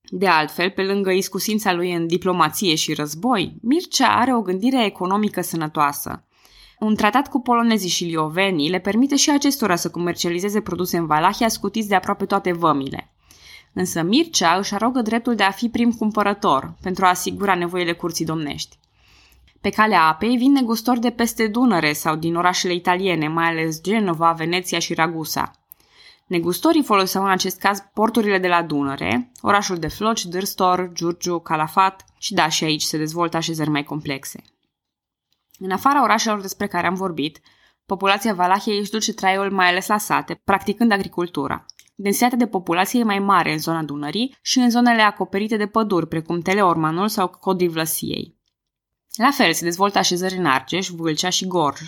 De 0.10 0.28
altfel, 0.28 0.70
pe 0.70 0.84
lângă 0.84 1.12
iscusința 1.12 1.74
lui 1.74 1.94
în 1.94 2.08
diplomație 2.08 2.76
și 2.76 2.94
război, 2.94 3.56
Mircea 3.62 4.08
are 4.08 4.36
o 4.36 4.42
gândire 4.42 4.86
economică 4.86 5.42
sănătoasă. 5.42 6.24
Un 6.80 6.96
tratat 6.96 7.30
cu 7.30 7.42
polonezii 7.42 7.90
și 7.90 8.06
liovenii 8.06 8.70
le 8.70 8.80
permite 8.80 9.16
și 9.16 9.30
acestora 9.30 9.76
să 9.76 9.90
comercializeze 9.90 10.62
produse 10.62 10.98
în 10.98 11.06
Valahia 11.06 11.48
scutiți 11.48 11.88
de 11.88 11.96
aproape 11.96 12.26
toate 12.26 12.52
vămile. 12.52 13.14
Însă 13.74 14.02
Mircea 14.02 14.58
își 14.58 14.74
arogă 14.74 15.02
dreptul 15.02 15.36
de 15.36 15.44
a 15.44 15.52
fi 15.52 15.70
prim 15.70 15.92
cumpărător 15.92 16.76
pentru 16.82 17.06
a 17.06 17.10
asigura 17.10 17.56
nevoile 17.56 17.94
curții 17.94 18.26
domnești. 18.26 18.78
Pe 19.66 19.72
calea 19.72 20.04
apei 20.04 20.38
vin 20.38 20.52
negustori 20.52 21.00
de 21.00 21.10
peste 21.10 21.48
Dunăre 21.48 21.94
sau 21.94 22.16
din 22.16 22.36
orașele 22.36 22.74
italiene, 22.74 23.28
mai 23.28 23.46
ales 23.46 23.82
Genova, 23.82 24.32
Veneția 24.32 24.80
și 24.80 24.94
Ragusa. 24.94 25.52
Negustorii 26.28 26.84
foloseau 26.84 27.24
în 27.24 27.30
acest 27.30 27.60
caz 27.60 27.80
porturile 27.94 28.38
de 28.38 28.48
la 28.48 28.64
Dunăre, 28.64 29.32
orașul 29.42 29.78
de 29.78 29.88
Floci, 29.88 30.26
Dârstor, 30.26 30.90
Giurgiu, 30.94 31.40
Calafat 31.40 32.06
și 32.18 32.34
da, 32.34 32.50
și 32.50 32.64
aici 32.64 32.82
se 32.82 32.98
dezvoltă 32.98 33.38
așezări 33.38 33.70
mai 33.70 33.84
complexe. 33.84 34.42
În 35.60 35.72
afara 35.72 36.04
orașelor 36.04 36.42
despre 36.42 36.68
care 36.68 36.88
am 36.88 36.96
vorbit, 36.96 37.40
populația 37.86 38.34
Valahiei 38.34 38.80
își 38.80 38.92
duce 38.92 39.14
traiul 39.14 39.52
mai 39.52 39.68
ales 39.68 39.88
la 39.88 39.98
sate, 39.98 40.42
practicând 40.44 40.92
agricultura. 40.92 41.66
Densitatea 41.96 42.38
de 42.38 42.48
populație 42.48 43.00
e 43.00 43.04
mai 43.04 43.20
mare 43.20 43.52
în 43.52 43.60
zona 43.60 43.84
Dunării 43.84 44.38
și 44.42 44.60
în 44.60 44.70
zonele 44.70 45.02
acoperite 45.02 45.58
de 45.58 45.68
păduri, 45.68 46.08
precum 46.08 46.40
Teleormanul 46.40 47.08
sau 47.08 47.28
Codivlăsiei. 47.28 48.35
La 49.16 49.32
fel 49.32 49.54
se 49.54 49.64
dezvoltă 49.64 49.98
așezări 49.98 50.38
în 50.38 50.46
Argeș, 50.46 50.88
Vâlcea 50.88 51.30
și 51.30 51.48
Gorj. 51.48 51.82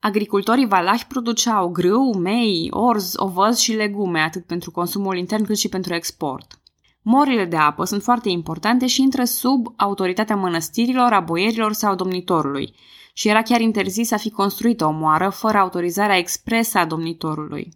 Agricultorii 0.00 0.66
valahi 0.66 1.06
produceau 1.06 1.68
grâu, 1.68 2.18
mei, 2.18 2.68
orz, 2.70 3.12
ovăz 3.16 3.58
și 3.58 3.72
legume, 3.72 4.20
atât 4.20 4.46
pentru 4.46 4.70
consumul 4.70 5.16
intern 5.16 5.44
cât 5.44 5.58
și 5.58 5.68
pentru 5.68 5.94
export. 5.94 6.60
Morile 7.02 7.44
de 7.44 7.56
apă 7.56 7.84
sunt 7.84 8.02
foarte 8.02 8.28
importante 8.28 8.86
și 8.86 9.02
intră 9.02 9.24
sub 9.24 9.66
autoritatea 9.76 10.36
mănăstirilor, 10.36 11.12
a 11.12 11.20
boierilor 11.20 11.72
sau 11.72 11.94
domnitorului 11.94 12.74
și 13.12 13.28
era 13.28 13.42
chiar 13.42 13.60
interzis 13.60 14.08
să 14.08 14.16
fi 14.16 14.30
construită 14.30 14.84
o 14.84 14.90
moară 14.90 15.28
fără 15.28 15.58
autorizarea 15.58 16.16
expresă 16.16 16.78
a 16.78 16.86
domnitorului. 16.86 17.68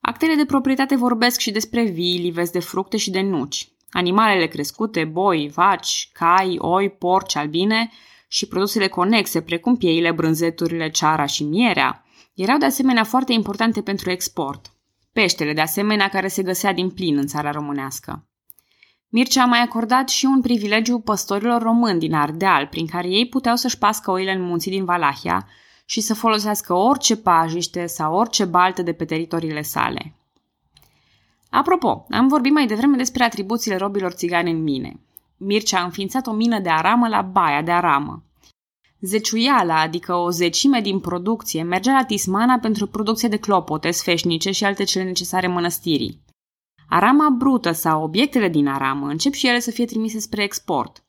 Actele 0.00 0.34
de 0.34 0.44
proprietate 0.44 0.96
vorbesc 0.96 1.40
și 1.40 1.50
despre 1.50 1.82
vii, 1.84 2.18
livezi 2.18 2.52
de 2.52 2.60
fructe 2.60 2.96
și 2.96 3.10
de 3.10 3.20
nuci. 3.20 3.68
Animalele 3.90 4.46
crescute, 4.46 5.04
boi, 5.04 5.50
vaci, 5.54 6.10
cai, 6.12 6.56
oi, 6.58 6.90
porci, 6.90 7.36
albine 7.36 7.90
și 8.28 8.46
produsele 8.46 8.88
conexe, 8.88 9.40
precum 9.40 9.76
pieile, 9.76 10.12
brânzeturile, 10.12 10.90
ceara 10.90 11.26
și 11.26 11.44
mierea, 11.44 12.04
erau 12.34 12.58
de 12.58 12.64
asemenea 12.64 13.04
foarte 13.04 13.32
importante 13.32 13.82
pentru 13.82 14.10
export– 14.10 14.72
peștele 15.20 15.52
de 15.52 15.60
asemenea 15.60 16.08
care 16.08 16.28
se 16.28 16.42
găsea 16.42 16.72
din 16.72 16.90
plin 16.90 17.16
în 17.16 17.26
țara 17.26 17.50
românească. 17.50 18.26
Mircea 19.08 19.42
a 19.42 19.46
mai 19.46 19.60
acordat 19.60 20.08
și 20.08 20.24
un 20.24 20.40
privilegiu 20.40 20.98
păstorilor 20.98 21.62
români 21.62 21.98
din 21.98 22.14
Ardeal, 22.14 22.66
prin 22.66 22.86
care 22.86 23.08
ei 23.08 23.28
puteau 23.28 23.56
să-și 23.56 23.78
pască 23.78 24.10
oile 24.10 24.32
în 24.32 24.42
munții 24.42 24.70
din 24.70 24.84
Valahia 24.84 25.48
și 25.84 26.00
să 26.00 26.14
folosească 26.14 26.72
orice 26.74 27.16
pajiște 27.16 27.86
sau 27.86 28.14
orice 28.14 28.44
baltă 28.44 28.82
de 28.82 28.92
pe 28.92 29.04
teritoriile 29.04 29.62
sale. 29.62 30.14
Apropo, 31.50 32.06
am 32.10 32.28
vorbit 32.28 32.52
mai 32.52 32.66
devreme 32.66 32.96
despre 32.96 33.24
atribuțiile 33.24 33.76
robilor 33.76 34.12
țigani 34.12 34.50
în 34.50 34.62
mine. 34.62 35.00
Mircea 35.36 35.80
a 35.80 35.84
înființat 35.84 36.26
o 36.26 36.32
mină 36.32 36.58
de 36.58 36.68
aramă 36.68 37.08
la 37.08 37.22
Baia 37.22 37.62
de 37.62 37.70
Aramă. 37.70 38.22
Zeciuiala, 39.00 39.80
adică 39.80 40.14
o 40.14 40.30
zecime 40.30 40.80
din 40.80 41.00
producție, 41.00 41.62
mergea 41.62 41.92
la 41.92 42.04
Tismana 42.04 42.58
pentru 42.58 42.86
producție 42.86 43.28
de 43.28 43.36
clopote, 43.36 43.90
sfeșnice 43.90 44.50
și 44.50 44.64
alte 44.64 44.84
cele 44.84 45.04
necesare 45.04 45.46
mănăstirii. 45.46 46.20
Arama 46.88 47.28
brută 47.28 47.72
sau 47.72 48.02
obiectele 48.02 48.48
din 48.48 48.68
aramă 48.68 49.06
încep 49.06 49.32
și 49.32 49.46
ele 49.46 49.60
să 49.60 49.70
fie 49.70 49.84
trimise 49.84 50.18
spre 50.18 50.42
export. 50.42 51.04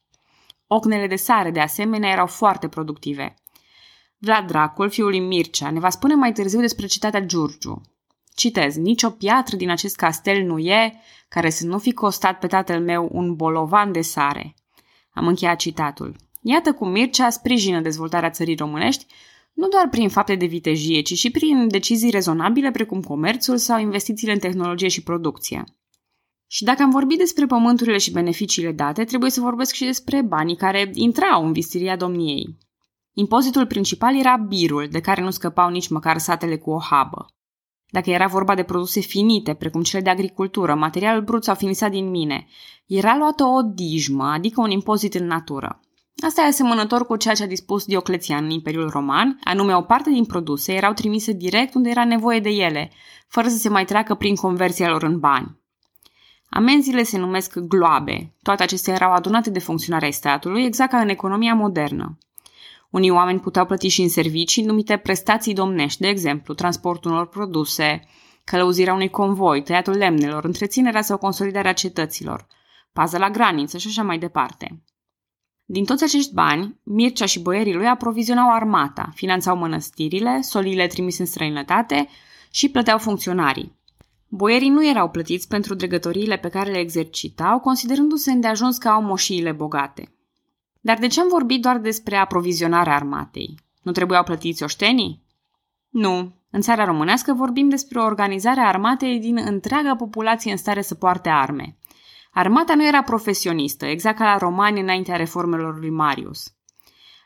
Ocnele 0.67 1.07
de 1.07 1.15
sare, 1.15 1.51
de 1.51 1.59
asemenea, 1.59 2.11
erau 2.11 2.27
foarte 2.27 2.67
productive. 2.67 3.33
Vlad 4.17 4.47
Dracul, 4.47 4.89
fiul 4.89 5.09
lui 5.09 5.19
Mircea, 5.19 5.71
ne 5.71 5.79
va 5.79 5.89
spune 5.89 6.15
mai 6.15 6.31
târziu 6.31 6.59
despre 6.59 6.85
cetatea 6.85 7.25
Giurgiu. 7.25 7.81
Citez, 8.39 8.75
nicio 8.75 9.09
piatră 9.09 9.55
din 9.55 9.69
acest 9.69 9.95
castel 9.95 10.43
nu 10.43 10.57
e 10.57 10.93
care 11.27 11.49
să 11.49 11.65
nu 11.65 11.77
fi 11.77 11.91
costat 11.91 12.39
pe 12.39 12.47
tatăl 12.47 12.81
meu 12.81 13.09
un 13.11 13.35
bolovan 13.35 13.91
de 13.91 14.01
sare. 14.01 14.55
Am 15.13 15.27
încheiat 15.27 15.57
citatul. 15.57 16.15
Iată 16.41 16.73
cum 16.73 16.89
Mircea 16.91 17.29
sprijină 17.29 17.81
dezvoltarea 17.81 18.29
țării 18.29 18.55
românești, 18.55 19.05
nu 19.53 19.67
doar 19.67 19.89
prin 19.89 20.09
fapte 20.09 20.35
de 20.35 20.45
vitejie, 20.45 21.01
ci 21.01 21.13
și 21.13 21.31
prin 21.31 21.67
decizii 21.67 22.09
rezonabile 22.09 22.71
precum 22.71 23.01
comerțul 23.01 23.57
sau 23.57 23.79
investițiile 23.79 24.33
în 24.33 24.39
tehnologie 24.39 24.87
și 24.87 25.03
producție. 25.03 25.63
Și 26.47 26.63
dacă 26.63 26.83
am 26.83 26.89
vorbit 26.89 27.17
despre 27.17 27.45
pământurile 27.45 27.97
și 27.97 28.11
beneficiile 28.11 28.71
date, 28.71 29.03
trebuie 29.03 29.29
să 29.29 29.41
vorbesc 29.41 29.73
și 29.73 29.85
despre 29.85 30.21
banii 30.21 30.55
care 30.55 30.91
intrau 30.93 31.45
în 31.45 31.51
vistiria 31.51 31.95
domniei. 31.95 32.57
Impozitul 33.13 33.65
principal 33.65 34.19
era 34.19 34.35
birul, 34.35 34.87
de 34.91 34.99
care 34.99 35.21
nu 35.21 35.31
scăpau 35.31 35.69
nici 35.69 35.87
măcar 35.87 36.17
satele 36.17 36.57
cu 36.57 36.71
o 36.71 36.79
habă. 36.79 37.33
Dacă 37.89 38.09
era 38.09 38.27
vorba 38.27 38.55
de 38.55 38.63
produse 38.63 38.99
finite, 38.99 39.53
precum 39.53 39.81
cele 39.81 40.01
de 40.01 40.09
agricultură, 40.09 40.75
material 40.75 41.21
brut 41.21 41.43
sau 41.43 41.55
finisat 41.55 41.91
din 41.91 42.09
mine, 42.09 42.47
era 42.85 43.17
luată 43.17 43.43
o 43.43 43.61
dijmă, 43.61 44.23
adică 44.23 44.61
un 44.61 44.69
impozit 44.69 45.13
în 45.13 45.25
natură. 45.25 45.79
Asta 46.25 46.41
e 46.41 46.45
asemănător 46.45 47.05
cu 47.05 47.15
ceea 47.15 47.33
ce 47.33 47.43
a 47.43 47.47
dispus 47.47 47.85
Dioclețian 47.85 48.43
în 48.43 48.49
Imperiul 48.49 48.89
Roman, 48.89 49.39
anume 49.43 49.75
o 49.75 49.81
parte 49.81 50.09
din 50.09 50.25
produse 50.25 50.73
erau 50.73 50.93
trimise 50.93 51.31
direct 51.31 51.73
unde 51.73 51.89
era 51.89 52.05
nevoie 52.05 52.39
de 52.39 52.49
ele, 52.49 52.91
fără 53.27 53.47
să 53.47 53.57
se 53.57 53.69
mai 53.69 53.85
treacă 53.85 54.15
prin 54.15 54.35
conversia 54.35 54.89
lor 54.89 55.03
în 55.03 55.19
bani. 55.19 55.57
Amenziile 56.49 57.03
se 57.03 57.17
numesc 57.17 57.57
gloabe. 57.57 58.35
Toate 58.41 58.63
acestea 58.63 58.93
erau 58.93 59.11
adunate 59.11 59.49
de 59.49 59.59
funcționarea 59.59 60.11
statului, 60.11 60.63
exact 60.63 60.91
ca 60.91 60.99
în 60.99 61.09
economia 61.09 61.53
modernă. 61.53 62.17
Unii 62.89 63.09
oameni 63.09 63.39
puteau 63.39 63.65
plăti 63.65 63.87
și 63.87 64.01
în 64.01 64.09
servicii 64.09 64.63
numite 64.63 64.97
prestații 64.97 65.53
domnești, 65.53 66.01
de 66.01 66.07
exemplu, 66.07 66.53
transportul 66.53 67.11
unor 67.11 67.27
produse, 67.27 68.07
călăuzirea 68.43 68.93
unui 68.93 69.09
convoi, 69.09 69.63
tăiatul 69.63 69.97
lemnelor, 69.97 70.45
întreținerea 70.45 71.01
sau 71.01 71.17
consolidarea 71.17 71.73
cetăților, 71.73 72.47
pază 72.93 73.17
la 73.17 73.29
graniță 73.29 73.77
și 73.77 73.87
așa 73.87 74.03
mai 74.03 74.17
departe. 74.17 74.83
Din 75.65 75.85
toți 75.85 76.03
acești 76.03 76.33
bani, 76.33 76.79
Mircea 76.83 77.25
și 77.25 77.41
boierii 77.41 77.73
lui 77.73 77.87
aprovizionau 77.87 78.53
armata, 78.53 79.09
finanțau 79.15 79.57
mănăstirile, 79.57 80.41
soliile 80.41 80.87
trimise 80.87 81.21
în 81.21 81.27
străinătate 81.27 82.07
și 82.51 82.69
plăteau 82.69 82.97
funcționarii. 82.97 83.77
Boierii 84.27 84.69
nu 84.69 84.87
erau 84.87 85.09
plătiți 85.09 85.47
pentru 85.47 85.73
dregătoriile 85.75 86.37
pe 86.37 86.49
care 86.49 86.71
le 86.71 86.77
exercitau, 86.77 87.59
considerându-se 87.59 88.31
îndeajuns 88.31 88.77
că 88.77 88.87
au 88.87 89.01
moșiile 89.01 89.51
bogate. 89.51 90.18
Dar 90.89 90.97
de 90.97 91.07
ce 91.07 91.21
am 91.21 91.27
vorbit 91.27 91.61
doar 91.61 91.77
despre 91.77 92.15
aprovizionarea 92.15 92.95
armatei? 92.95 93.59
Nu 93.81 93.91
trebuiau 93.91 94.23
plătiți 94.23 94.63
oștenii? 94.63 95.23
Nu. 95.89 96.33
În 96.51 96.61
țara 96.61 96.85
românească 96.85 97.33
vorbim 97.33 97.69
despre 97.69 97.99
organizarea 97.99 98.67
armatei 98.67 99.19
din 99.19 99.37
întreaga 99.45 99.95
populație 99.95 100.51
în 100.51 100.57
stare 100.57 100.81
să 100.81 100.95
poarte 100.95 101.29
arme. 101.29 101.77
Armata 102.31 102.75
nu 102.75 102.87
era 102.87 103.03
profesionistă, 103.03 103.85
exact 103.85 104.17
ca 104.17 104.23
la 104.23 104.37
romani 104.37 104.79
înaintea 104.79 105.15
reformelor 105.15 105.79
lui 105.79 105.89
Marius. 105.89 106.53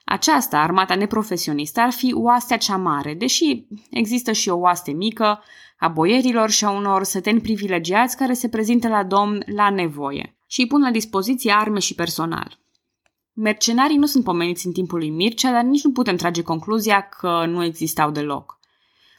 Aceasta, 0.06 0.60
armata 0.60 0.96
neprofesionistă, 0.96 1.82
ar 1.82 1.92
fi 1.92 2.14
oastea 2.14 2.58
cea 2.58 2.78
mare, 2.78 3.14
deși 3.14 3.68
există 3.90 4.32
și 4.32 4.50
o 4.50 4.58
oaste 4.58 4.92
mică 4.92 5.44
a 5.78 5.88
boierilor 5.88 6.50
și 6.50 6.66
a 6.66 6.70
unor 6.70 7.04
săteni 7.04 7.42
privilegiați 7.42 8.18
care 8.18 8.34
se 8.34 8.50
prezintă 8.50 8.88
la 8.88 9.04
domn 9.04 9.44
la 9.56 9.70
nevoie 9.70 10.38
și 10.48 10.60
îi 10.62 10.68
pun 10.68 10.82
la 10.82 10.92
dispoziție 10.92 11.52
arme 11.52 11.80
și 11.80 11.96
personal. 11.96 12.62
Mercenarii 13.36 13.98
nu 13.98 14.06
sunt 14.06 14.24
pomeniți 14.24 14.66
în 14.66 14.72
timpul 14.72 14.98
lui 14.98 15.10
Mircea, 15.10 15.52
dar 15.52 15.64
nici 15.64 15.84
nu 15.84 15.92
putem 15.92 16.16
trage 16.16 16.42
concluzia 16.42 17.02
că 17.02 17.46
nu 17.48 17.64
existau 17.64 18.12
deloc. 18.12 18.60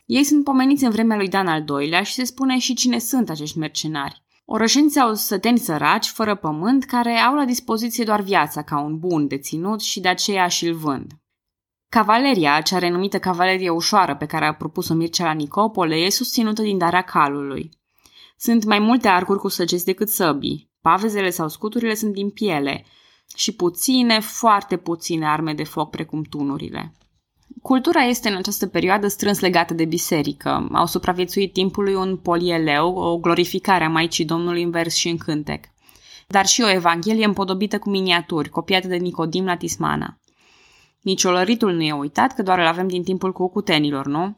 Ei 0.07 0.25
sunt 0.25 0.45
pomeniți 0.45 0.85
în 0.85 0.91
vremea 0.91 1.17
lui 1.17 1.29
Dan 1.29 1.47
al 1.47 1.65
II-lea 1.69 2.03
și 2.03 2.13
se 2.13 2.25
spune 2.25 2.59
și 2.59 2.75
cine 2.75 2.99
sunt 2.99 3.31
acești 3.31 3.59
mercenari. 3.59 4.23
Orășeni 4.45 4.91
sau 4.91 5.15
săteni 5.15 5.59
săraci, 5.59 6.07
fără 6.07 6.35
pământ, 6.35 6.85
care 6.85 7.17
au 7.17 7.35
la 7.35 7.45
dispoziție 7.45 8.05
doar 8.05 8.21
viața 8.21 8.63
ca 8.63 8.81
un 8.81 8.99
bun 8.99 9.27
de 9.27 9.39
ținut 9.39 9.81
și 9.81 10.01
de 10.01 10.09
aceea 10.09 10.47
și-l 10.47 10.75
vând. 10.75 11.13
Cavaleria, 11.89 12.61
cea 12.61 12.79
renumită 12.79 13.19
cavalerie 13.19 13.71
ușoară 13.71 14.17
pe 14.17 14.27
care 14.27 14.47
a 14.47 14.55
propus-o 14.55 14.95
Mircea 14.95 15.25
la 15.25 15.33
Nicopole, 15.33 15.97
e 15.97 16.11
susținută 16.11 16.63
din 16.63 16.79
darea 16.79 17.03
calului. 17.03 17.71
Sunt 18.37 18.65
mai 18.65 18.79
multe 18.79 19.09
arcuri 19.09 19.39
cu 19.39 19.49
săgeți 19.49 19.85
decât 19.85 20.09
săbii. 20.09 20.71
Pavezele 20.81 21.31
sau 21.31 21.49
scuturile 21.49 21.95
sunt 21.95 22.13
din 22.13 22.31
piele 22.31 22.85
și 23.35 23.53
puține, 23.53 24.21
foarte 24.21 24.77
puține 24.77 25.27
arme 25.27 25.55
de 25.55 25.65
foc 25.65 25.91
precum 25.91 26.23
tunurile. 26.23 26.93
Cultura 27.63 28.03
este 28.03 28.29
în 28.29 28.37
această 28.37 28.67
perioadă 28.67 29.09
strâns 29.09 29.41
legată 29.41 29.75
de 29.75 29.85
biserică. 29.85 30.69
Au 30.73 30.87
supraviețuit 30.87 31.53
timpului 31.53 31.95
un 31.95 32.17
polieleu, 32.17 32.97
o 32.97 33.19
glorificare 33.19 33.85
a 33.85 33.89
Maicii 33.89 34.25
Domnului 34.25 34.63
în 34.63 34.71
vers 34.71 34.95
și 34.95 35.09
în 35.09 35.17
cântec, 35.17 35.65
dar 36.27 36.47
și 36.47 36.63
o 36.63 36.71
evanghelie 36.71 37.25
împodobită 37.25 37.79
cu 37.79 37.91
miniaturi, 37.91 38.49
copiate 38.49 38.89
de 38.89 38.97
Nicodim 38.97 39.45
la 39.45 39.57
Tismana. 39.57 40.19
Nici 41.01 41.25
olăritul 41.25 41.73
nu 41.73 41.83
e 41.83 41.93
uitat, 41.93 42.35
că 42.35 42.43
doar 42.43 42.59
îl 42.59 42.67
avem 42.67 42.89
din 42.89 43.03
timpul 43.03 43.33
cucutenilor, 43.33 44.07
nu? 44.07 44.37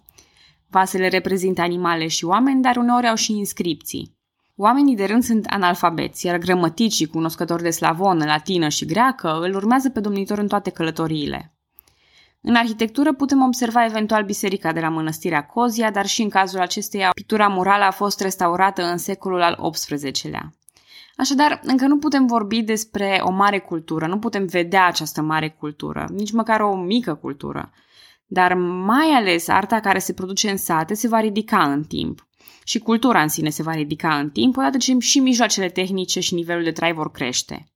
Vasele 0.70 1.08
reprezintă 1.08 1.60
animale 1.60 2.06
și 2.06 2.24
oameni, 2.24 2.62
dar 2.62 2.76
uneori 2.76 3.08
au 3.08 3.14
și 3.14 3.32
inscripții. 3.32 4.15
Oamenii 4.58 4.96
de 4.96 5.04
rând 5.04 5.22
sunt 5.22 5.46
analfabeți, 5.46 6.26
iar 6.26 6.38
grămăticii, 6.38 7.06
cunoscători 7.06 7.62
de 7.62 7.70
slavonă, 7.70 8.24
latină 8.24 8.68
și 8.68 8.84
greacă, 8.84 9.38
îl 9.40 9.54
urmează 9.54 9.90
pe 9.90 10.00
domnitor 10.00 10.38
în 10.38 10.48
toate 10.48 10.70
călătoriile. 10.70 11.54
În 12.40 12.54
arhitectură 12.54 13.12
putem 13.12 13.42
observa 13.42 13.84
eventual 13.84 14.24
biserica 14.24 14.72
de 14.72 14.80
la 14.80 14.88
mănăstirea 14.88 15.46
Cozia, 15.46 15.90
dar 15.90 16.06
și 16.06 16.22
în 16.22 16.28
cazul 16.28 16.60
acesteia 16.60 17.10
pictura 17.14 17.48
murală 17.48 17.84
a 17.84 17.90
fost 17.90 18.20
restaurată 18.20 18.82
în 18.82 18.96
secolul 18.96 19.42
al 19.42 19.70
XVIII-lea. 19.70 20.54
Așadar, 21.16 21.60
încă 21.62 21.86
nu 21.86 21.98
putem 21.98 22.26
vorbi 22.26 22.62
despre 22.62 23.20
o 23.22 23.30
mare 23.30 23.58
cultură, 23.58 24.06
nu 24.06 24.18
putem 24.18 24.46
vedea 24.46 24.86
această 24.86 25.22
mare 25.22 25.48
cultură, 25.48 26.06
nici 26.10 26.32
măcar 26.32 26.60
o 26.60 26.76
mică 26.76 27.14
cultură. 27.14 27.72
Dar 28.26 28.54
mai 28.84 29.06
ales 29.06 29.48
arta 29.48 29.80
care 29.80 29.98
se 29.98 30.12
produce 30.12 30.50
în 30.50 30.56
sate 30.56 30.94
se 30.94 31.08
va 31.08 31.20
ridica 31.20 31.72
în 31.72 31.84
timp. 31.84 32.25
Și 32.68 32.78
cultura 32.78 33.22
în 33.22 33.28
sine 33.28 33.48
se 33.48 33.62
va 33.62 33.72
ridica 33.72 34.18
în 34.18 34.30
timp, 34.30 34.56
odată 34.56 34.76
ce 34.76 34.96
și 34.98 35.18
mijloacele 35.18 35.68
tehnice 35.68 36.20
și 36.20 36.34
nivelul 36.34 36.64
de 36.64 36.72
trai 36.72 36.92
vor 36.92 37.10
crește. 37.10 37.66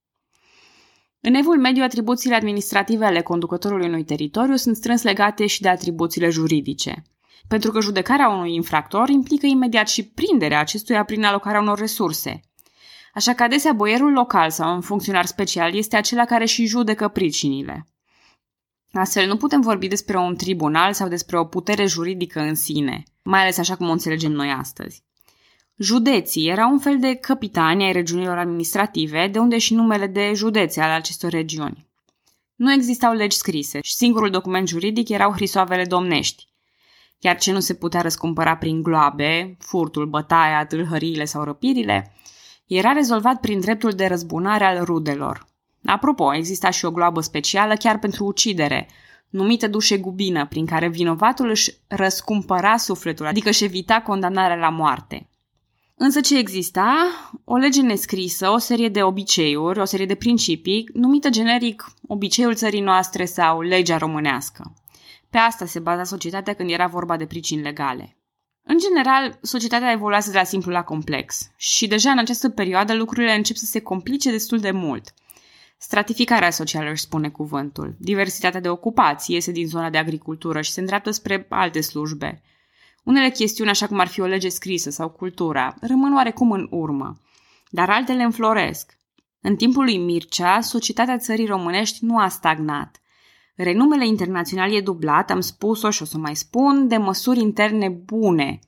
În 1.21 1.35
evul 1.35 1.59
mediu, 1.59 1.83
atribuțiile 1.83 2.35
administrative 2.35 3.05
ale 3.05 3.23
conducătorului 3.23 3.87
unui 3.87 4.05
teritoriu 4.05 4.57
sunt 4.57 4.77
strâns 4.77 5.03
legate 5.03 5.47
și 5.47 5.61
de 5.61 5.69
atribuțiile 5.69 6.29
juridice. 6.29 7.03
Pentru 7.49 7.71
că 7.71 7.81
judecarea 7.81 8.29
unui 8.29 8.55
infractor 8.55 9.09
implică 9.09 9.47
imediat 9.47 9.89
și 9.89 10.09
prinderea 10.09 10.61
acestuia 10.61 11.05
prin 11.05 11.25
alocarea 11.25 11.61
unor 11.61 11.79
resurse. 11.79 12.41
Așa 13.15 13.35
că 13.35 13.43
adesea 13.43 13.73
boierul 13.73 14.13
local 14.13 14.51
sau 14.51 14.75
un 14.75 14.81
funcționar 14.81 15.27
special 15.27 15.75
este 15.75 15.97
acela 15.97 16.25
care 16.25 16.45
și 16.45 16.67
judecă 16.67 17.09
pricinile. 17.09 17.87
Astfel, 18.93 19.27
nu 19.27 19.37
putem 19.37 19.61
vorbi 19.61 19.89
despre 19.89 20.19
un 20.19 20.37
tribunal 20.37 20.93
sau 20.93 21.09
despre 21.09 21.39
o 21.39 21.45
putere 21.45 21.87
juridică 21.87 22.41
în 22.41 22.55
sine, 22.55 23.03
mai 23.23 23.41
ales 23.41 23.59
așa 23.59 23.77
cum 23.77 23.89
o 23.89 23.93
înțelegem 23.93 24.33
noi 24.33 24.51
astăzi. 24.51 25.03
Județii 25.77 26.49
erau 26.49 26.73
un 26.73 26.79
fel 26.79 26.99
de 26.99 27.15
capitani 27.15 27.85
ai 27.85 27.93
regiunilor 27.93 28.39
administrative, 28.39 29.29
de 29.29 29.39
unde 29.39 29.59
și 29.59 29.75
numele 29.75 30.07
de 30.07 30.33
județe 30.35 30.81
ale 30.81 30.93
acestor 30.93 31.31
regiuni. 31.31 31.87
Nu 32.55 32.73
existau 32.73 33.15
legi 33.15 33.37
scrise 33.37 33.79
și 33.83 33.93
singurul 33.93 34.31
document 34.31 34.69
juridic 34.69 35.09
erau 35.09 35.33
hrisoavele 35.33 35.85
domnești. 35.85 36.49
Iar 37.19 37.39
ce 37.39 37.53
nu 37.53 37.61
se 37.61 37.75
putea 37.75 38.01
răscumpăra 38.01 38.57
prin 38.57 38.83
gloabe, 38.83 39.57
furtul, 39.59 40.07
bătaia, 40.07 40.67
tâlhăriile 40.67 41.25
sau 41.25 41.45
răpirile, 41.45 42.15
era 42.67 42.93
rezolvat 42.93 43.41
prin 43.41 43.61
dreptul 43.61 43.91
de 43.91 44.07
răzbunare 44.07 44.65
al 44.65 44.85
rudelor. 44.85 45.47
Apropo, 45.85 46.35
exista 46.35 46.71
și 46.71 46.85
o 46.85 46.91
gloabă 46.91 47.21
specială 47.21 47.75
chiar 47.75 47.99
pentru 47.99 48.25
ucidere, 48.25 48.89
numită 49.29 49.69
dușe 49.69 49.99
gubină, 49.99 50.47
prin 50.47 50.67
care 50.67 50.89
vinovatul 50.89 51.49
își 51.49 51.75
răscumpăra 51.87 52.77
sufletul, 52.77 53.27
adică 53.27 53.49
își 53.49 53.65
evita 53.65 54.01
condamnarea 54.01 54.57
la 54.57 54.69
moarte. 54.69 55.29
Însă 55.95 56.21
ce 56.21 56.39
exista? 56.39 56.95
O 57.45 57.57
lege 57.57 57.83
nescrisă, 57.83 58.51
o 58.51 58.59
serie 58.59 58.89
de 58.89 59.03
obiceiuri, 59.03 59.81
o 59.81 59.85
serie 59.85 60.07
de 60.07 60.15
principii, 60.15 60.89
numită 60.93 61.29
generic 61.29 61.95
obiceiul 62.07 62.55
țării 62.55 62.81
noastre 62.81 63.25
sau 63.25 63.61
legea 63.61 63.97
românească. 63.97 64.75
Pe 65.31 65.39
asta 65.39 65.67
se 65.67 65.79
baza 65.79 66.05
societatea 66.05 66.55
când 66.55 66.71
era 66.71 66.87
vorba 66.87 67.17
de 67.17 67.27
pricini 67.27 67.63
legale. 67.63 68.17
În 68.63 68.79
general, 68.79 69.39
societatea 69.43 69.93
evoluează 69.93 70.31
de 70.31 70.37
la 70.37 70.45
simplu 70.45 70.73
la 70.73 70.83
complex 70.83 71.51
și 71.57 71.87
deja 71.87 72.11
în 72.11 72.19
această 72.19 72.49
perioadă 72.49 72.95
lucrurile 72.95 73.35
încep 73.35 73.57
să 73.57 73.65
se 73.65 73.81
complice 73.81 74.31
destul 74.31 74.59
de 74.59 74.71
mult. 74.71 75.15
Stratificarea 75.83 76.51
socială 76.51 76.91
își 76.91 77.03
spune 77.03 77.29
cuvântul. 77.29 77.95
Diversitatea 77.99 78.61
de 78.61 78.69
ocupații 78.69 79.35
iese 79.35 79.53
din 79.53 79.67
zona 79.67 79.91
de 79.91 79.99
agricultură 79.99 80.61
și 80.61 80.71
se 80.71 80.81
îndreaptă 80.81 81.11
spre 81.11 81.47
alte 81.49 81.81
slujbe. 81.81 82.43
Unele 83.05 83.31
chestiuni, 83.31 83.71
așa 83.71 83.87
cum 83.87 83.99
ar 83.99 84.07
fi 84.07 84.21
o 84.21 84.27
lege 84.27 84.49
scrisă 84.49 84.91
sau 84.91 85.09
cultura, 85.09 85.75
rămân 85.81 86.15
oarecum 86.15 86.53
în 86.53 86.67
urmă, 86.71 87.21
dar 87.71 87.91
altele 87.91 88.23
înfloresc. 88.23 88.99
În 89.41 89.57
timpul 89.57 89.85
lui 89.85 89.97
Mircea, 89.97 90.61
societatea 90.61 91.19
țării 91.19 91.47
românești 91.47 92.05
nu 92.05 92.19
a 92.19 92.29
stagnat. 92.29 93.01
Renumele 93.55 94.07
internațional 94.07 94.73
e 94.73 94.81
dublat, 94.81 95.31
am 95.31 95.41
spus-o 95.41 95.91
și 95.91 96.03
o 96.03 96.05
să 96.05 96.19
mai 96.19 96.37
spun, 96.37 96.89
de 96.89 96.97
măsuri 96.97 97.41
interne 97.41 97.89
bune. 97.89 98.59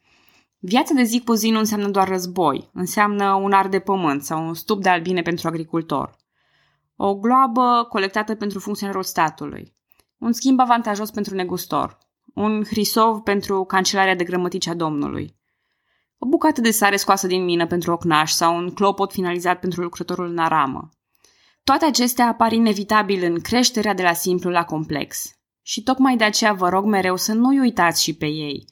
Viața 0.59 0.95
de 0.95 1.02
zi 1.02 1.21
cu 1.21 1.33
zi 1.33 1.50
nu 1.50 1.59
înseamnă 1.59 1.88
doar 1.88 2.09
război, 2.09 2.71
înseamnă 2.73 3.35
un 3.35 3.52
ar 3.52 3.69
de 3.69 3.78
pământ 3.78 4.23
sau 4.23 4.47
un 4.47 4.54
stup 4.54 4.83
de 4.83 4.88
albine 4.88 5.23
pentru 5.23 5.49
agricultor. 5.49 6.21
O 6.97 7.15
gloabă 7.15 7.87
colectată 7.89 8.35
pentru 8.35 8.59
funcționarul 8.59 9.03
statului. 9.03 9.77
Un 10.19 10.33
schimb 10.33 10.61
avantajos 10.61 11.11
pentru 11.11 11.35
negustor. 11.35 11.99
Un 12.35 12.65
hrisov 12.65 13.21
pentru 13.21 13.65
cancelarea 13.65 14.15
de 14.15 14.25
grămătici 14.25 14.67
a 14.67 14.75
domnului. 14.75 15.37
O 16.19 16.27
bucată 16.27 16.61
de 16.61 16.71
sare 16.71 16.97
scoasă 16.97 17.27
din 17.27 17.45
mină 17.45 17.67
pentru 17.67 17.93
ocnaș 17.93 18.33
sau 18.33 18.57
un 18.57 18.71
clopot 18.75 19.13
finalizat 19.13 19.61
pentru 19.61 19.83
lucrătorul 19.83 20.27
în 20.27 20.39
aramă. 20.39 20.89
Toate 21.65 21.85
acestea 21.85 22.27
apar 22.27 22.53
inevitabil 22.53 23.25
în 23.25 23.41
creșterea 23.41 23.95
de 23.95 24.03
la 24.03 24.13
simplu 24.13 24.51
la 24.51 24.65
complex. 24.65 25.37
Și 25.63 25.83
tocmai 25.83 26.17
de 26.17 26.25
aceea 26.25 26.53
vă 26.53 26.69
rog 26.69 26.85
mereu 26.85 27.17
să 27.17 27.33
nu-i 27.33 27.59
uitați 27.59 28.03
și 28.03 28.15
pe 28.15 28.27
ei. 28.27 28.65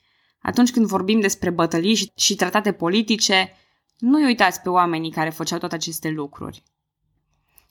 Atunci 0.42 0.70
când 0.70 0.86
vorbim 0.86 1.20
despre 1.20 1.50
bătălii 1.50 2.12
și 2.16 2.34
tratate 2.34 2.72
politice, 2.72 3.56
nu-i 3.98 4.24
uitați 4.24 4.60
pe 4.60 4.68
oamenii 4.68 5.10
care 5.10 5.30
făceau 5.30 5.58
toate 5.58 5.74
aceste 5.74 6.08
lucruri. 6.08 6.62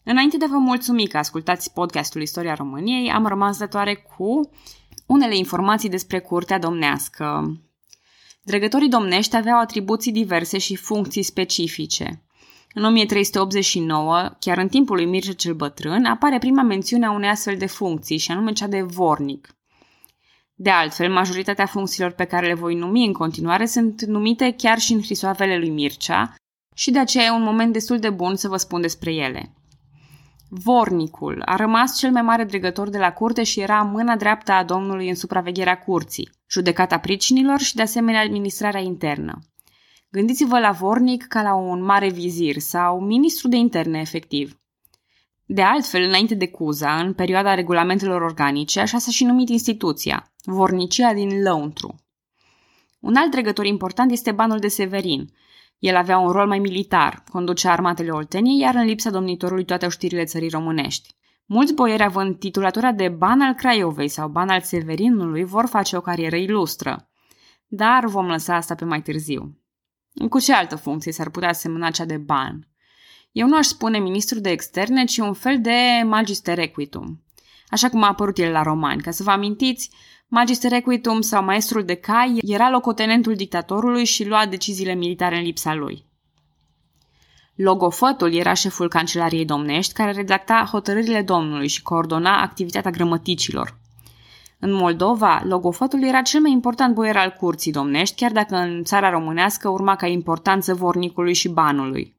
Înainte 0.03 0.38
de 0.38 0.46
vă 0.46 0.58
mulțumi 0.58 1.08
că 1.08 1.18
ascultați 1.18 1.74
podcastul 1.74 2.22
Istoria 2.22 2.53
României, 2.53 3.12
am 3.12 3.27
rămas 3.27 3.58
datoare 3.58 3.96
cu 3.96 4.50
unele 5.06 5.38
informații 5.38 5.89
despre 5.89 6.20
curtea 6.20 6.60
domnească. 6.60 7.58
Dregătorii 8.44 8.89
domnești 8.89 9.36
aveau 9.36 9.60
atribuții 9.60 10.12
diverse 10.12 10.58
și 10.58 10.75
funcții 10.75 11.24
specifice. 11.24 12.24
În 12.74 12.84
1389, 12.84 14.36
chiar 14.39 14.58
în 14.58 14.68
timpul 14.68 14.96
lui 14.96 15.06
Mircea 15.06 15.34
cel 15.34 15.53
Bătrân, 15.53 16.06
apare 16.06 16.38
prima 16.38 16.62
mențiune 16.62 17.06
a 17.06 17.12
unei 17.12 17.29
astfel 17.29 17.58
de 17.58 17.65
funcții, 17.65 18.18
și 18.18 18.32
anume 18.32 18.51
cea 18.51 18.68
de 18.68 18.82
vornic. 18.82 19.48
De 20.53 20.70
altfel, 20.70 21.12
majoritatea 21.12 21.65
funcțiilor 21.65 22.12
pe 22.12 22.24
care 22.24 22.48
le 22.48 22.53
voi 22.53 22.75
numi 22.75 23.06
în 23.06 23.13
continuare 23.13 23.65
sunt 23.65 24.01
numite 24.01 24.53
chiar 24.58 24.79
și 24.79 24.94
în 24.94 25.01
hrisoavele 25.01 25.58
lui 25.58 25.70
Mircea 25.70 26.36
și 26.75 26.91
de 26.91 27.00
aceea 27.00 27.25
e 27.25 27.32
un 27.32 27.44
moment 27.44 27.74
destul 27.74 28.00
de 28.00 28.10
bun 28.10 28.36
să 28.36 28.48
vă 28.48 28.58
spun 28.58 28.82
despre 28.82 29.13
ele. 29.13 29.53
Vornicul 30.51 31.41
a 31.46 31.56
rămas 31.56 31.98
cel 31.98 32.12
mai 32.12 32.22
mare 32.22 32.44
dregător 32.44 32.89
de 32.89 32.98
la 32.98 33.13
curte 33.13 33.44
și 33.44 33.60
era 33.60 33.82
mâna 33.82 34.15
dreaptă 34.15 34.51
a 34.51 34.63
domnului 34.63 35.10
în 35.10 35.15
supravegherea 35.15 35.79
curții, 35.79 36.29
judecata 36.50 37.00
pricinilor 37.00 37.60
și 37.60 37.75
de 37.75 37.82
asemenea 37.82 38.22
administrarea 38.22 38.82
internă. 38.82 39.39
Gândiți-vă 40.12 40.60
la 40.60 40.72
vornic 40.72 41.27
ca 41.27 41.41
la 41.41 41.56
un 41.56 41.84
mare 41.84 42.10
vizir 42.10 42.58
sau 42.58 43.00
ministru 43.00 43.48
de 43.48 43.56
interne 43.56 44.00
efectiv. 44.00 44.60
De 45.46 45.62
altfel, 45.62 46.03
înainte 46.03 46.36
de 46.36 46.48
Cuza, 46.48 47.00
în 47.00 47.13
perioada 47.13 47.53
regulamentelor 47.53 48.22
organice, 48.22 48.79
așa 48.79 48.98
s-a 48.98 49.12
și 49.12 49.24
numit 49.24 49.50
instituția, 49.50 50.32
vornicia 50.44 51.13
din 51.13 51.41
Lăuntru. 51.41 51.96
Un 53.00 53.16
alt 53.16 53.31
dregător 53.31 53.66
important 53.66 54.12
este 54.12 54.31
banul 54.31 54.59
de 54.59 54.68
Severin. 54.68 55.33
El 55.79 55.96
avea 55.96 56.18
un 56.18 56.31
rol 56.31 56.48
mai 56.48 56.59
militar, 56.59 57.24
conducea 57.31 57.72
armatele 57.72 58.11
Olteniei, 58.11 58.59
iar 58.59 58.75
în 58.75 58.85
lipsa 58.85 59.09
domnitorului 59.09 59.65
toate 59.65 59.85
oștirile 59.85 60.24
țării 60.24 60.50
românești. 60.50 61.15
Mulți 61.46 61.74
boieri 61.74 62.03
având 62.03 62.39
titulatura 62.39 62.92
de 62.92 63.09
ban 63.09 63.42
al 63.42 63.53
Craiovei 63.53 64.07
sau 64.07 64.27
ban 64.27 64.50
al 64.50 64.61
Severinului 64.61 65.44
vor 65.44 65.65
face 65.65 65.98
o 65.98 66.01
carieră 66.01 66.35
ilustră. 66.35 67.09
Dar 67.68 68.05
vom 68.05 68.27
lăsa 68.27 68.55
asta 68.55 68.75
pe 68.75 68.85
mai 68.85 69.01
târziu. 69.01 69.57
Cu 70.29 70.39
ce 70.39 70.53
altă 70.53 70.75
funcție 70.75 71.11
s-ar 71.11 71.29
putea 71.29 71.53
semna 71.53 71.89
cea 71.92 72.05
de 72.05 72.18
ban? 72.18 72.68
Eu 73.31 73.48
nu 73.48 73.57
aș 73.57 73.65
spune 73.65 74.00
ministru 74.00 74.39
de 74.39 74.50
externe, 74.50 75.03
ci 75.03 75.18
un 75.18 75.33
fel 75.33 75.61
de 75.61 76.03
magister 76.05 76.59
equitum. 76.59 77.24
Așa 77.70 77.89
cum 77.89 78.03
a 78.03 78.07
apărut 78.07 78.37
el 78.37 78.51
la 78.51 78.61
romani. 78.61 79.01
Ca 79.01 79.11
să 79.11 79.24
vă 79.24 79.31
amintiți, 79.31 79.92
magister 80.31 80.74
equitum 80.74 81.22
sau 81.22 81.44
maestrul 81.44 81.83
de 81.83 81.94
cai 81.94 82.39
era 82.42 82.70
locotenentul 82.70 83.35
dictatorului 83.35 84.05
și 84.05 84.27
lua 84.27 84.46
deciziile 84.46 84.94
militare 84.94 85.37
în 85.37 85.44
lipsa 85.44 85.74
lui. 85.74 86.05
Logofătul 87.55 88.33
era 88.33 88.53
șeful 88.53 88.89
cancelariei 88.89 89.46
domnești 89.46 89.94
care 89.94 90.11
redacta 90.11 90.68
hotărârile 90.72 91.22
domnului 91.22 91.68
și 91.68 91.81
coordona 91.81 92.42
activitatea 92.42 92.92
grămăticilor. 92.92 93.77
În 94.59 94.72
Moldova, 94.72 95.42
logofătul 95.44 96.03
era 96.03 96.22
cel 96.22 96.42
mai 96.42 96.51
important 96.51 96.94
boier 96.94 97.18
al 97.18 97.35
curții 97.39 97.72
domnești, 97.72 98.15
chiar 98.15 98.31
dacă 98.31 98.55
în 98.55 98.83
țara 98.83 99.09
românească 99.09 99.70
urma 99.70 99.96
ca 99.96 100.07
importanță 100.07 100.74
vornicului 100.74 101.33
și 101.33 101.50
banului. 101.50 102.15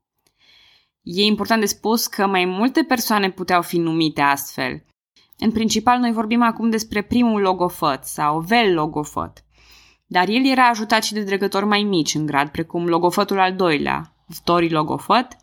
E 1.02 1.22
important 1.22 1.60
de 1.60 1.66
spus 1.66 2.06
că 2.06 2.26
mai 2.26 2.44
multe 2.44 2.82
persoane 2.82 3.30
puteau 3.30 3.62
fi 3.62 3.78
numite 3.78 4.20
astfel. 4.20 4.82
În 5.42 5.50
principal, 5.50 5.98
noi 5.98 6.12
vorbim 6.12 6.42
acum 6.42 6.70
despre 6.70 7.02
primul 7.02 7.40
logofăt 7.40 8.04
sau 8.04 8.40
vel 8.40 8.74
logofăt. 8.74 9.44
Dar 10.06 10.28
el 10.28 10.46
era 10.46 10.68
ajutat 10.68 11.02
și 11.04 11.12
de 11.12 11.22
dregători 11.22 11.64
mai 11.64 11.82
mici 11.82 12.14
în 12.14 12.26
grad, 12.26 12.48
precum 12.48 12.86
logofătul 12.86 13.38
al 13.38 13.54
doilea, 13.54 14.14
Vtori 14.26 14.70
logofăt, 14.70 15.36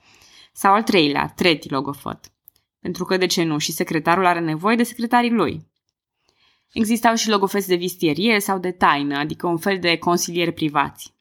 sau 0.53 0.73
al 0.73 0.83
treilea, 0.83 1.33
treti 1.35 1.69
logofăt. 1.69 2.31
Pentru 2.79 3.05
că, 3.05 3.17
de 3.17 3.25
ce 3.25 3.43
nu, 3.43 3.57
și 3.57 3.71
secretarul 3.71 4.25
are 4.25 4.39
nevoie 4.39 4.75
de 4.75 4.83
secretarii 4.83 5.31
lui. 5.31 5.67
Existau 6.71 7.15
și 7.15 7.29
logofeți 7.29 7.67
de 7.67 7.75
vistierie 7.75 8.39
sau 8.39 8.59
de 8.59 8.71
taină, 8.71 9.17
adică 9.17 9.47
un 9.47 9.57
fel 9.57 9.79
de 9.79 9.97
consilieri 9.97 10.51
privați. 10.51 11.15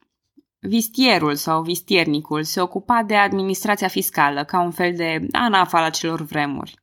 Vistierul 0.59 1.35
sau 1.35 1.63
vistiernicul 1.63 2.43
se 2.43 2.61
ocupa 2.61 3.03
de 3.03 3.17
administrația 3.17 3.89
fiscală, 3.89 4.45
ca 4.45 4.61
un 4.61 4.71
fel 4.71 4.95
de 4.95 5.27
ANAF 5.33 5.73
al 5.73 5.83
acelor 5.83 6.23
vremuri. 6.23 6.75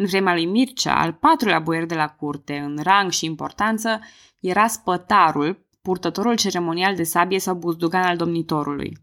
În 0.00 0.06
vremea 0.06 0.34
lui 0.34 0.46
Mircea, 0.46 1.00
al 1.00 1.12
patrulea 1.12 1.58
boier 1.58 1.86
de 1.86 1.94
la 1.94 2.08
curte, 2.08 2.56
în 2.56 2.78
rang 2.82 3.10
și 3.10 3.24
importanță, 3.24 4.00
era 4.40 4.66
spătarul, 4.66 5.66
purtătorul 5.82 6.36
ceremonial 6.36 6.94
de 6.94 7.02
sabie 7.02 7.38
sau 7.38 7.54
buzdugan 7.54 8.02
al 8.02 8.16
domnitorului. 8.16 8.96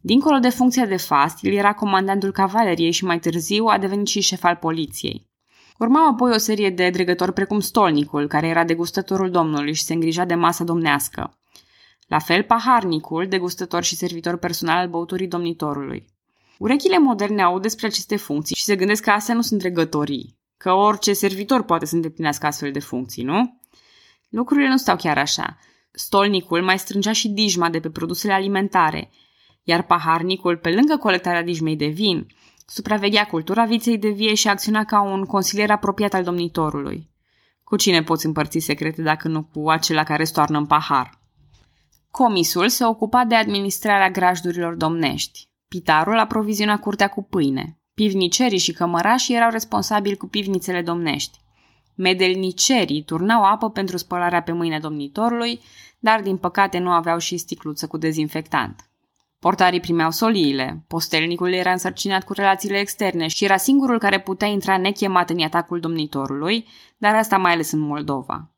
Dincolo 0.00 0.38
de 0.38 0.48
funcția 0.48 0.86
de 0.86 0.96
fast, 0.96 1.44
el 1.44 1.52
era 1.52 1.74
comandantul 1.74 2.32
cavaleriei 2.32 2.90
și 2.90 3.04
mai 3.04 3.18
târziu 3.18 3.64
a 3.64 3.78
devenit 3.78 4.06
și 4.06 4.20
șef 4.20 4.44
al 4.44 4.56
poliției. 4.56 5.28
Urmau 5.78 6.08
apoi 6.08 6.32
o 6.32 6.38
serie 6.38 6.70
de 6.70 6.90
dregători 6.90 7.32
precum 7.32 7.60
stolnicul, 7.60 8.26
care 8.26 8.46
era 8.46 8.64
degustătorul 8.64 9.30
domnului 9.30 9.74
și 9.74 9.82
se 9.82 9.92
îngrija 9.92 10.24
de 10.24 10.34
masă 10.34 10.64
domnească. 10.64 11.38
La 12.06 12.18
fel 12.18 12.42
paharnicul, 12.42 13.26
degustător 13.28 13.82
și 13.82 13.96
servitor 13.96 14.36
personal 14.36 14.76
al 14.76 14.88
băuturii 14.88 15.28
domnitorului. 15.28 16.04
Urechile 16.60 16.98
moderne 16.98 17.42
au 17.42 17.58
despre 17.58 17.86
aceste 17.86 18.16
funcții 18.16 18.56
și 18.56 18.64
se 18.64 18.76
gândesc 18.76 19.02
că 19.02 19.10
astea 19.10 19.34
nu 19.34 19.40
sunt 19.40 19.60
dregătorii, 19.60 20.38
că 20.56 20.72
orice 20.72 21.12
servitor 21.12 21.62
poate 21.62 21.84
să 21.84 21.94
îndeplinească 21.94 22.46
astfel 22.46 22.72
de 22.72 22.78
funcții, 22.78 23.22
nu? 23.22 23.60
Lucrurile 24.28 24.68
nu 24.68 24.76
stau 24.76 24.96
chiar 24.96 25.18
așa. 25.18 25.58
Stolnicul 25.90 26.62
mai 26.62 26.78
strângea 26.78 27.12
și 27.12 27.28
dijma 27.28 27.70
de 27.70 27.80
pe 27.80 27.90
produsele 27.90 28.32
alimentare, 28.32 29.10
iar 29.62 29.82
paharnicul, 29.82 30.56
pe 30.56 30.70
lângă 30.70 30.96
colectarea 30.96 31.42
dijmei 31.42 31.76
de 31.76 31.86
vin, 31.86 32.26
Supraveghea 32.66 33.26
cultura 33.26 33.64
viței 33.64 33.98
de 33.98 34.08
vie 34.08 34.34
și 34.34 34.48
acționa 34.48 34.84
ca 34.84 35.02
un 35.02 35.24
consilier 35.24 35.70
apropiat 35.70 36.14
al 36.14 36.24
domnitorului. 36.24 37.10
Cu 37.64 37.76
cine 37.76 38.02
poți 38.02 38.26
împărți 38.26 38.58
secrete 38.58 39.02
dacă 39.02 39.28
nu 39.28 39.42
cu 39.42 39.70
acela 39.70 40.02
care 40.02 40.24
stoarnă 40.24 40.58
în 40.58 40.66
pahar? 40.66 41.20
Comisul 42.10 42.68
se 42.68 42.84
ocupa 42.84 43.24
de 43.24 43.34
administrarea 43.34 44.10
grajdurilor 44.10 44.74
domnești. 44.74 45.49
Pitarul 45.74 46.18
aproviziona 46.18 46.78
curtea 46.78 47.08
cu 47.08 47.22
pâine. 47.22 47.78
Pivnicerii 47.94 48.58
și 48.58 48.72
cămărașii 48.72 49.34
erau 49.34 49.50
responsabili 49.50 50.16
cu 50.16 50.26
pivnițele 50.26 50.82
domnești. 50.82 51.38
Medelnicerii 51.94 53.02
turnau 53.02 53.44
apă 53.44 53.70
pentru 53.70 53.96
spălarea 53.96 54.42
pe 54.42 54.52
mâine 54.52 54.78
domnitorului, 54.78 55.60
dar 55.98 56.20
din 56.20 56.36
păcate 56.36 56.78
nu 56.78 56.90
aveau 56.90 57.18
și 57.18 57.36
sticluță 57.36 57.86
cu 57.86 57.96
dezinfectant. 57.96 58.90
Portarii 59.38 59.80
primeau 59.80 60.10
soliile, 60.10 60.84
postelnicul 60.88 61.52
era 61.52 61.70
însărcinat 61.70 62.24
cu 62.24 62.32
relațiile 62.32 62.78
externe 62.78 63.26
și 63.26 63.44
era 63.44 63.56
singurul 63.56 63.98
care 63.98 64.20
putea 64.20 64.48
intra 64.48 64.78
nechemat 64.78 65.30
în 65.30 65.42
atacul 65.42 65.80
domnitorului, 65.80 66.66
dar 66.96 67.14
asta 67.14 67.36
mai 67.36 67.52
ales 67.52 67.72
în 67.72 67.80
Moldova. 67.80 68.50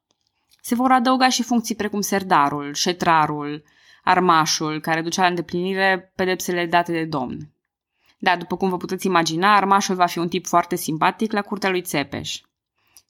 Se 0.60 0.74
vor 0.74 0.90
adăuga 0.90 1.28
și 1.28 1.42
funcții 1.42 1.74
precum 1.74 2.00
serdarul, 2.00 2.74
șetrarul, 2.74 3.64
armașul 4.02 4.80
care 4.80 5.02
ducea 5.02 5.22
la 5.22 5.28
îndeplinire 5.28 6.12
pedepsele 6.16 6.66
date 6.66 6.92
de 6.92 7.04
domn. 7.04 7.52
Da, 8.18 8.36
după 8.36 8.56
cum 8.56 8.68
vă 8.68 8.76
puteți 8.76 9.06
imagina, 9.06 9.56
armașul 9.56 9.94
va 9.94 10.06
fi 10.06 10.18
un 10.18 10.28
tip 10.28 10.46
foarte 10.46 10.76
simpatic 10.76 11.32
la 11.32 11.42
curtea 11.42 11.70
lui 11.70 11.82
Țepeș. 11.82 12.40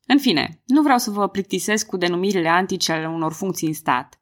În 0.06 0.18
fine, 0.18 0.60
nu 0.66 0.82
vreau 0.82 0.98
să 0.98 1.10
vă 1.10 1.28
plictisesc 1.28 1.86
cu 1.86 1.96
denumirile 1.96 2.48
antice 2.48 2.92
ale 2.92 3.08
unor 3.08 3.32
funcții 3.32 3.66
în 3.66 3.74
stat, 3.74 4.18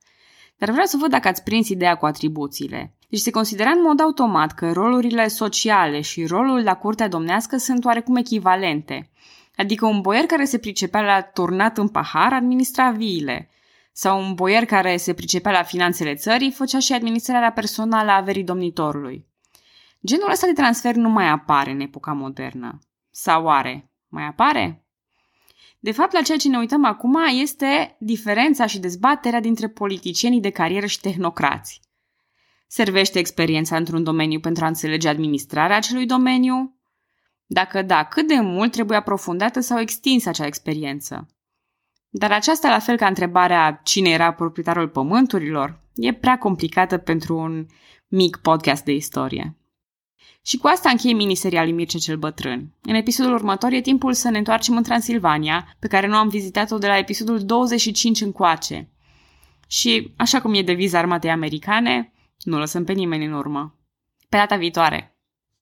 dar 0.56 0.70
vreau 0.70 0.86
să 0.86 0.96
văd 0.96 1.10
dacă 1.10 1.28
ați 1.28 1.42
prins 1.42 1.68
ideea 1.68 1.94
cu 1.94 2.06
atribuțiile. 2.06 2.94
Deci 3.08 3.20
se 3.20 3.30
considera 3.30 3.70
în 3.70 3.82
mod 3.82 4.00
automat 4.00 4.52
că 4.52 4.72
rolurile 4.72 5.28
sociale 5.28 6.00
și 6.00 6.26
rolul 6.26 6.62
la 6.62 6.74
curtea 6.74 7.08
domnească 7.08 7.56
sunt 7.56 7.84
oarecum 7.84 8.16
echivalente. 8.16 9.10
Adică 9.56 9.86
un 9.86 10.00
boier 10.00 10.24
care 10.24 10.44
se 10.44 10.58
pricepea 10.58 11.00
la 11.00 11.22
turnat 11.22 11.78
în 11.78 11.88
pahar 11.88 12.32
administra 12.32 12.90
viile, 12.90 13.48
sau 13.92 14.20
un 14.20 14.34
boier 14.34 14.64
care 14.64 14.96
se 14.96 15.14
pricepea 15.14 15.52
la 15.52 15.62
finanțele 15.62 16.14
țării 16.14 16.52
făcea 16.52 16.78
și 16.78 16.92
administrarea 16.92 17.52
personală 17.52 18.10
a 18.10 18.16
averii 18.16 18.44
domnitorului. 18.44 19.26
Genul 20.06 20.30
ăsta 20.30 20.46
de 20.46 20.52
transfer 20.52 20.94
nu 20.94 21.08
mai 21.08 21.28
apare 21.28 21.70
în 21.70 21.80
epoca 21.80 22.12
modernă. 22.12 22.78
Sau 23.10 23.48
are? 23.48 23.90
Mai 24.08 24.24
apare? 24.24 24.84
De 25.78 25.92
fapt, 25.92 26.12
la 26.12 26.22
ceea 26.22 26.38
ce 26.38 26.48
ne 26.48 26.58
uităm 26.58 26.84
acum 26.84 27.16
este 27.40 27.96
diferența 27.98 28.66
și 28.66 28.78
dezbaterea 28.78 29.40
dintre 29.40 29.68
politicienii 29.68 30.40
de 30.40 30.50
carieră 30.50 30.86
și 30.86 31.00
tehnocrați. 31.00 31.80
Servește 32.66 33.18
experiența 33.18 33.76
într-un 33.76 34.02
domeniu 34.02 34.40
pentru 34.40 34.64
a 34.64 34.66
înțelege 34.66 35.08
administrarea 35.08 35.76
acelui 35.76 36.06
domeniu? 36.06 36.80
Dacă 37.46 37.82
da, 37.82 38.04
cât 38.04 38.28
de 38.28 38.40
mult 38.40 38.72
trebuie 38.72 38.96
aprofundată 38.96 39.60
sau 39.60 39.80
extinsă 39.80 40.28
acea 40.28 40.46
experiență? 40.46 41.28
Dar 42.12 42.32
aceasta, 42.32 42.68
la 42.68 42.78
fel 42.78 42.96
ca 42.96 43.06
întrebarea 43.06 43.80
cine 43.84 44.10
era 44.10 44.32
proprietarul 44.32 44.88
pământurilor, 44.88 45.80
e 45.94 46.12
prea 46.12 46.38
complicată 46.38 46.98
pentru 46.98 47.36
un 47.36 47.66
mic 48.08 48.36
podcast 48.36 48.84
de 48.84 48.92
istorie. 48.92 49.54
Și 50.42 50.56
cu 50.56 50.66
asta 50.66 50.90
încheie 50.90 51.14
miniserialul 51.14 51.74
Mircea 51.74 51.98
cel 51.98 52.16
Bătrân. 52.16 52.74
În 52.82 52.94
episodul 52.94 53.34
următor 53.34 53.72
e 53.72 53.80
timpul 53.80 54.12
să 54.12 54.30
ne 54.30 54.38
întoarcem 54.38 54.76
în 54.76 54.82
Transilvania, 54.82 55.76
pe 55.78 55.86
care 55.86 56.06
nu 56.06 56.16
am 56.16 56.28
vizitat-o 56.28 56.78
de 56.78 56.86
la 56.86 56.98
episodul 56.98 57.44
25 57.44 58.20
încoace. 58.20 58.90
Și, 59.66 60.14
așa 60.16 60.40
cum 60.40 60.54
e 60.54 60.62
deviza 60.62 60.98
armatei 60.98 61.30
americane, 61.30 62.12
nu 62.38 62.58
lăsăm 62.58 62.84
pe 62.84 62.92
nimeni 62.92 63.24
în 63.24 63.32
urmă. 63.32 63.78
Pe 64.28 64.36
data 64.36 64.56
viitoare! 64.56 65.09